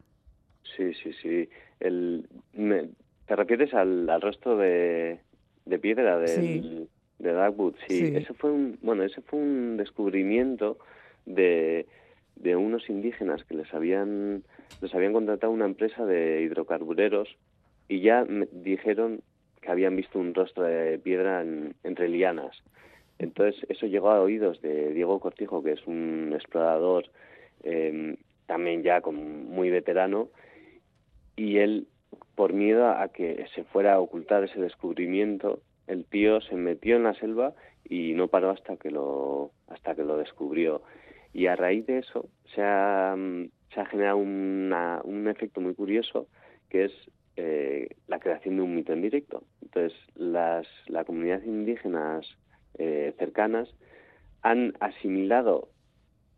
Sí, 0.76 0.94
sí, 0.94 1.12
sí. 1.22 1.50
El, 1.82 2.28
¿Te 3.28 3.36
refieres 3.36 3.74
al 3.74 4.22
rostro 4.22 4.58
de, 4.58 5.20
de 5.68 5.80
piedra 5.80 6.20
de 6.20 6.88
Darkwood, 7.20 7.76
sí. 7.88 8.14
Ese 8.16 8.34
fue 8.34 8.52
un, 8.52 8.78
bueno, 8.82 9.04
ese 9.04 9.22
fue 9.22 9.40
un 9.40 9.78
descubrimiento 9.78 10.78
de, 11.26 11.86
de 12.36 12.56
unos 12.56 12.90
indígenas 12.90 13.44
que 13.46 13.56
les 13.56 13.74
habían, 13.74 14.44
les 14.82 14.94
habían 14.94 15.14
contratado 15.14 15.52
una 15.52 15.66
empresa 15.66 16.06
de 16.06 16.42
hidrocarbureros 16.42 17.36
y 17.88 18.02
ya 18.02 18.26
me 18.26 18.48
dijeron 18.52 19.22
que 19.62 19.72
habían 19.72 19.96
visto 19.96 20.20
un 20.20 20.34
rostro 20.34 20.64
de 20.64 21.00
piedra 21.00 21.44
entre 21.84 22.10
lianas. 22.10 22.62
Entonces 23.20 23.66
eso 23.70 23.88
llegó 23.88 24.12
a 24.12 24.22
oídos 24.22 24.62
de 24.62 24.94
Diego 24.94 25.20
Cortijo, 25.20 25.64
que 25.64 25.72
es 25.72 25.88
un 25.88 26.32
explorador 26.34 27.06
em, 27.64 28.18
también 28.46 28.84
ya 28.84 29.02
con, 29.02 29.50
muy 29.50 29.70
veterano, 29.70 30.30
y 31.36 31.58
él 31.58 31.88
por 32.38 32.54
miedo 32.54 32.88
a 32.88 33.08
que 33.08 33.48
se 33.56 33.64
fuera 33.64 33.96
a 33.96 34.00
ocultar 34.00 34.44
ese 34.44 34.62
descubrimiento, 34.62 35.60
el 35.88 36.06
tío 36.06 36.40
se 36.42 36.54
metió 36.54 36.96
en 36.96 37.04
la 37.04 37.16
selva 37.16 37.56
y 37.84 38.14
no 38.14 38.28
paró 38.28 38.52
hasta 38.52 38.78
que 38.78 38.92
lo 38.92 39.50
hasta 39.68 39.96
que 39.96 40.04
lo 40.04 40.18
descubrió. 40.18 40.84
Y 41.34 41.48
a 41.48 41.56
raíz 41.56 41.88
de 41.88 41.98
eso 41.98 42.30
se 42.54 42.62
ha, 42.62 43.16
se 43.74 43.82
ha 43.82 43.86
generado 43.88 44.18
un 44.18 45.28
efecto 45.28 45.62
muy 45.62 45.74
curioso 45.74 46.28
que 46.70 46.86
es 46.86 46.92
eh, 47.38 47.90
la 48.06 48.20
creación 48.20 48.58
de 48.58 48.62
un 48.62 48.76
mito 48.76 48.94
en 48.94 49.02
directo. 49.02 49.42
Entonces, 49.64 49.98
las 50.14 50.68
la 50.86 51.06
comunidad 51.06 51.42
indígenas 51.42 52.24
eh, 52.78 53.16
cercanas 53.18 53.68
han 54.44 54.74
asimilado 54.80 55.70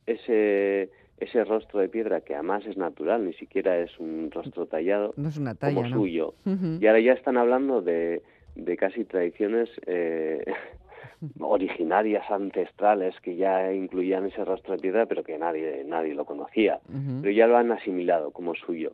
ese 0.05 0.91
ese 1.19 1.43
rostro 1.43 1.79
de 1.79 1.89
piedra 1.89 2.21
que 2.21 2.33
además 2.33 2.65
es 2.65 2.77
natural, 2.77 3.25
ni 3.25 3.33
siquiera 3.33 3.77
es 3.77 3.97
un 3.99 4.29
rostro 4.31 4.65
tallado, 4.65 5.13
no 5.17 5.29
es 5.29 5.37
una 5.37 5.55
talla, 5.55 5.75
como 5.75 5.89
suyo. 5.89 6.33
Y 6.45 6.85
ahora 6.87 6.99
ya 6.99 7.13
están 7.13 7.37
hablando 7.37 7.81
de, 7.81 8.21
de 8.55 8.77
casi 8.77 9.05
tradiciones 9.05 9.69
eh, 9.85 10.45
originarias, 11.39 12.29
ancestrales, 12.29 13.15
que 13.21 13.35
ya 13.35 13.73
incluían 13.73 14.25
ese 14.25 14.43
rostro 14.45 14.73
de 14.73 14.79
piedra, 14.79 15.05
pero 15.05 15.23
que 15.23 15.37
nadie, 15.37 15.83
nadie 15.85 16.13
lo 16.13 16.25
conocía. 16.25 16.79
Pero 17.21 17.31
ya 17.31 17.47
lo 17.47 17.57
han 17.57 17.71
asimilado 17.71 18.31
como 18.31 18.55
suyo. 18.55 18.93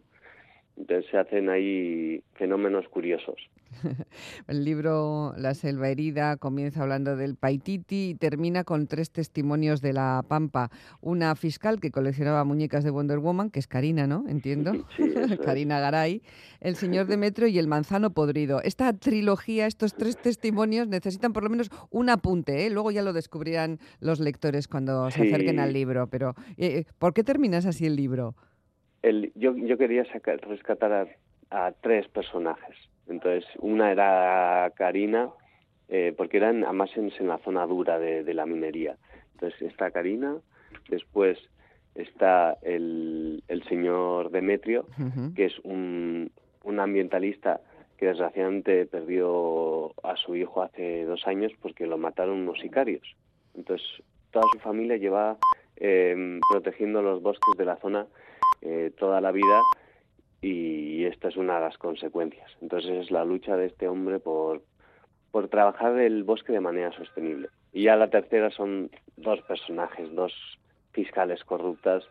Entonces 0.78 1.10
se 1.10 1.18
hacen 1.18 1.50
ahí 1.50 2.22
fenómenos 2.34 2.88
curiosos. 2.90 3.36
El 4.48 4.66
libro 4.66 5.34
La 5.38 5.54
selva 5.54 5.90
herida 5.90 6.38
comienza 6.38 6.82
hablando 6.82 7.16
del 7.16 7.36
Paititi 7.36 8.10
y 8.10 8.16
termina 8.16 8.64
con 8.64 8.88
tres 8.88 9.12
testimonios 9.12 9.82
de 9.82 9.94
la 9.94 10.24
Pampa. 10.28 10.70
Una 11.02 11.36
fiscal 11.36 11.80
que 11.80 11.92
coleccionaba 11.92 12.44
muñecas 12.44 12.84
de 12.84 12.90
Wonder 12.90 13.20
Woman, 13.20 13.50
que 13.50 13.60
es 13.60 13.68
Karina, 13.68 14.08
¿no? 14.08 14.26
Entiendo. 14.28 14.74
Karina 15.46 15.80
Garay. 15.80 16.22
El 16.60 16.76
señor 16.76 17.08
de 17.08 17.18
Metro 17.18 17.48
y 17.48 17.58
el 17.58 17.68
manzano 17.68 18.12
podrido. 18.12 18.62
Esta 18.62 18.92
trilogía, 18.94 19.68
estos 19.68 19.96
tres 19.96 20.18
testimonios 20.18 20.88
necesitan 20.88 21.34
por 21.34 21.44
lo 21.44 21.50
menos 21.50 21.70
un 21.90 22.10
apunte, 22.10 22.66
¿eh? 22.66 22.70
Luego 22.70 22.92
ya 22.92 23.02
lo 23.02 23.14
descubrirán 23.14 23.80
los 24.00 24.20
lectores 24.20 24.68
cuando 24.68 25.10
se 25.12 25.24
acerquen 25.24 25.60
al 25.60 25.74
libro. 25.74 26.08
Pero, 26.08 26.36
eh, 26.58 26.80
eh, 26.80 26.86
¿por 26.98 27.14
qué 27.14 27.24
terminas 27.24 27.66
así 27.66 27.86
el 27.86 27.96
libro? 27.96 28.36
Yo, 29.36 29.56
yo 29.56 29.78
quería 29.78 30.06
sacar, 30.06 30.40
rescatar 30.48 31.10
a, 31.52 31.72
tres 31.82 32.08
personajes. 32.08 32.76
Entonces, 33.08 33.46
una 33.60 33.92
era 33.92 34.72
Karina, 34.76 35.30
eh, 35.88 36.14
porque 36.18 36.38
eran 36.38 36.64
además 36.64 36.90
en, 36.96 37.12
en, 37.18 37.28
la 37.28 37.38
zona 37.40 37.66
dura 37.66 38.00
de, 38.00 38.34
la 38.34 38.46
minería. 38.46 38.98
Entonces 39.34 39.62
está 39.62 39.92
Karina, 39.92 40.38
después 40.90 41.38
está 41.94 42.58
el, 42.62 43.44
el 43.48 43.64
señor 43.64 44.32
Demetrio, 44.32 44.88
que 45.36 45.46
es 45.46 45.60
un, 45.60 46.32
un 46.64 46.80
ambientalista 46.80 47.62
que 47.98 48.08
desgraciadamente 48.08 48.86
perdió 48.86 49.94
a 50.04 50.18
su 50.18 50.36
hijo 50.36 50.62
hace 50.62 51.06
dos 51.06 51.26
años 51.28 51.54
porque 51.62 51.88
lo 51.88 51.98
mataron 51.98 52.40
unos 52.40 52.60
sicarios. 52.60 53.16
Entonces, 53.56 53.88
toda 54.32 54.46
su 54.52 54.60
familia 54.60 54.98
lleva 54.98 55.38
em, 55.78 56.40
protegiendo 56.52 57.02
los 57.02 57.22
bosques 57.22 57.58
de 57.58 57.66
la 57.66 57.78
zona 57.78 58.08
eh, 58.66 58.92
toda 58.98 59.22
la 59.22 59.32
vida 59.32 59.62
y 60.42 61.06
esta 61.06 61.28
es 61.28 61.38
una 61.38 61.56
de 61.56 61.62
las 61.62 61.78
consecuencias. 61.78 62.52
Entonces, 62.62 62.92
es 62.92 63.12
la 63.12 63.24
lucha 63.24 63.56
de 63.56 63.68
este 63.68 63.88
hombre 63.88 64.20
por, 64.20 64.64
por 65.32 65.50
trabajar 65.50 66.00
el 66.00 66.24
bosque 66.24 66.52
de 66.52 66.60
manera 66.62 66.92
sostenible. 66.92 67.50
Y 67.74 67.84
ya 67.84 67.96
la 67.96 68.10
tercera 68.10 68.50
son 68.50 68.90
dos 69.18 69.42
personajes, 69.42 70.14
dos 70.14 70.34
fiscales 70.92 71.44
corruptas 71.44 72.04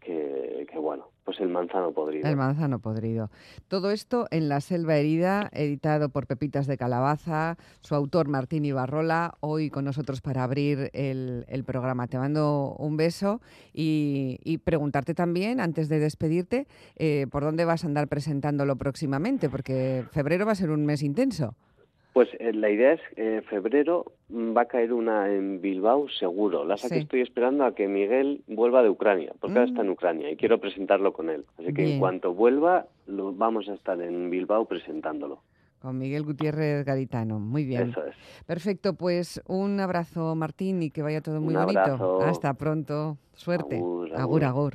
que, 0.00 0.53
bueno, 0.78 1.08
pues 1.24 1.40
el 1.40 1.48
manzano 1.48 1.92
podrido. 1.92 2.28
El 2.28 2.36
manzano 2.36 2.78
podrido. 2.78 3.30
Todo 3.68 3.90
esto 3.90 4.26
en 4.30 4.48
La 4.48 4.60
Selva 4.60 4.96
Herida, 4.96 5.48
editado 5.52 6.08
por 6.08 6.26
Pepitas 6.26 6.66
de 6.66 6.76
Calabaza, 6.76 7.56
su 7.80 7.94
autor 7.94 8.28
Martín 8.28 8.64
Ibarrola, 8.64 9.34
hoy 9.40 9.70
con 9.70 9.84
nosotros 9.84 10.20
para 10.20 10.44
abrir 10.44 10.90
el, 10.92 11.64
programa. 11.66 12.06
Te 12.06 12.18
mando 12.18 12.76
un 12.78 12.96
beso 12.96 13.40
y, 13.72 14.58
preguntarte 14.64 15.14
también, 15.14 15.60
antes 15.60 15.88
de 15.88 15.98
despedirte, 15.98 16.66
eh, 16.96 17.26
por 17.30 17.42
dónde 17.42 17.64
vas 17.64 17.84
a 17.84 17.86
andar 17.86 18.08
presentándolo 18.08 18.76
próximamente, 18.76 19.48
porque 19.48 20.04
febrero 20.12 20.46
va 20.46 20.52
a 20.52 20.56
ser 20.56 20.70
un 20.70 20.84
mes 20.84 21.02
intenso. 21.02 21.54
Pues 22.14 22.28
eh, 22.38 22.52
la 22.52 22.70
idea 22.70 22.92
es 22.92 23.00
que 23.16 23.38
en 23.38 23.42
febrero 23.42 24.12
va 24.30 24.62
a 24.62 24.64
caer 24.66 24.92
una 24.92 25.28
en 25.32 25.60
Bilbao 25.60 26.08
seguro. 26.08 26.64
La 26.64 26.76
que 26.76 26.98
estoy 26.98 27.22
esperando 27.22 27.64
a 27.64 27.74
que 27.74 27.88
Miguel 27.88 28.44
vuelva 28.46 28.84
de 28.84 28.88
Ucrania, 28.88 29.32
porque 29.40 29.58
ahora 29.58 29.68
está 29.68 29.80
en 29.80 29.88
mm. 29.88 29.92
Ucrania 29.92 30.30
y 30.30 30.36
quiero 30.36 30.60
presentarlo 30.60 31.12
con 31.12 31.28
él. 31.28 31.44
Así 31.58 31.74
que 31.74 31.94
en 31.94 31.98
cuanto 31.98 32.32
vuelva, 32.32 32.86
lo, 33.08 33.32
vamos 33.32 33.68
a 33.68 33.74
estar 33.74 34.00
en 34.00 34.30
Bilbao 34.30 34.64
presentándolo. 34.66 35.42
Con 35.80 35.98
Miguel 35.98 36.22
Gutiérrez 36.22 36.84
Garitano. 36.84 37.40
Muy 37.40 37.64
bien. 37.64 37.90
Eso 37.90 38.06
es. 38.06 38.14
Perfecto, 38.46 38.94
pues 38.94 39.42
un 39.48 39.80
abrazo 39.80 40.36
Martín 40.36 40.84
y 40.84 40.90
que 40.90 41.02
vaya 41.02 41.20
todo 41.20 41.40
muy 41.40 41.56
bonito. 41.56 42.22
Hasta 42.22 42.54
pronto. 42.54 43.18
Suerte. 43.32 43.82
agur. 44.14 44.44
agur. 44.44 44.74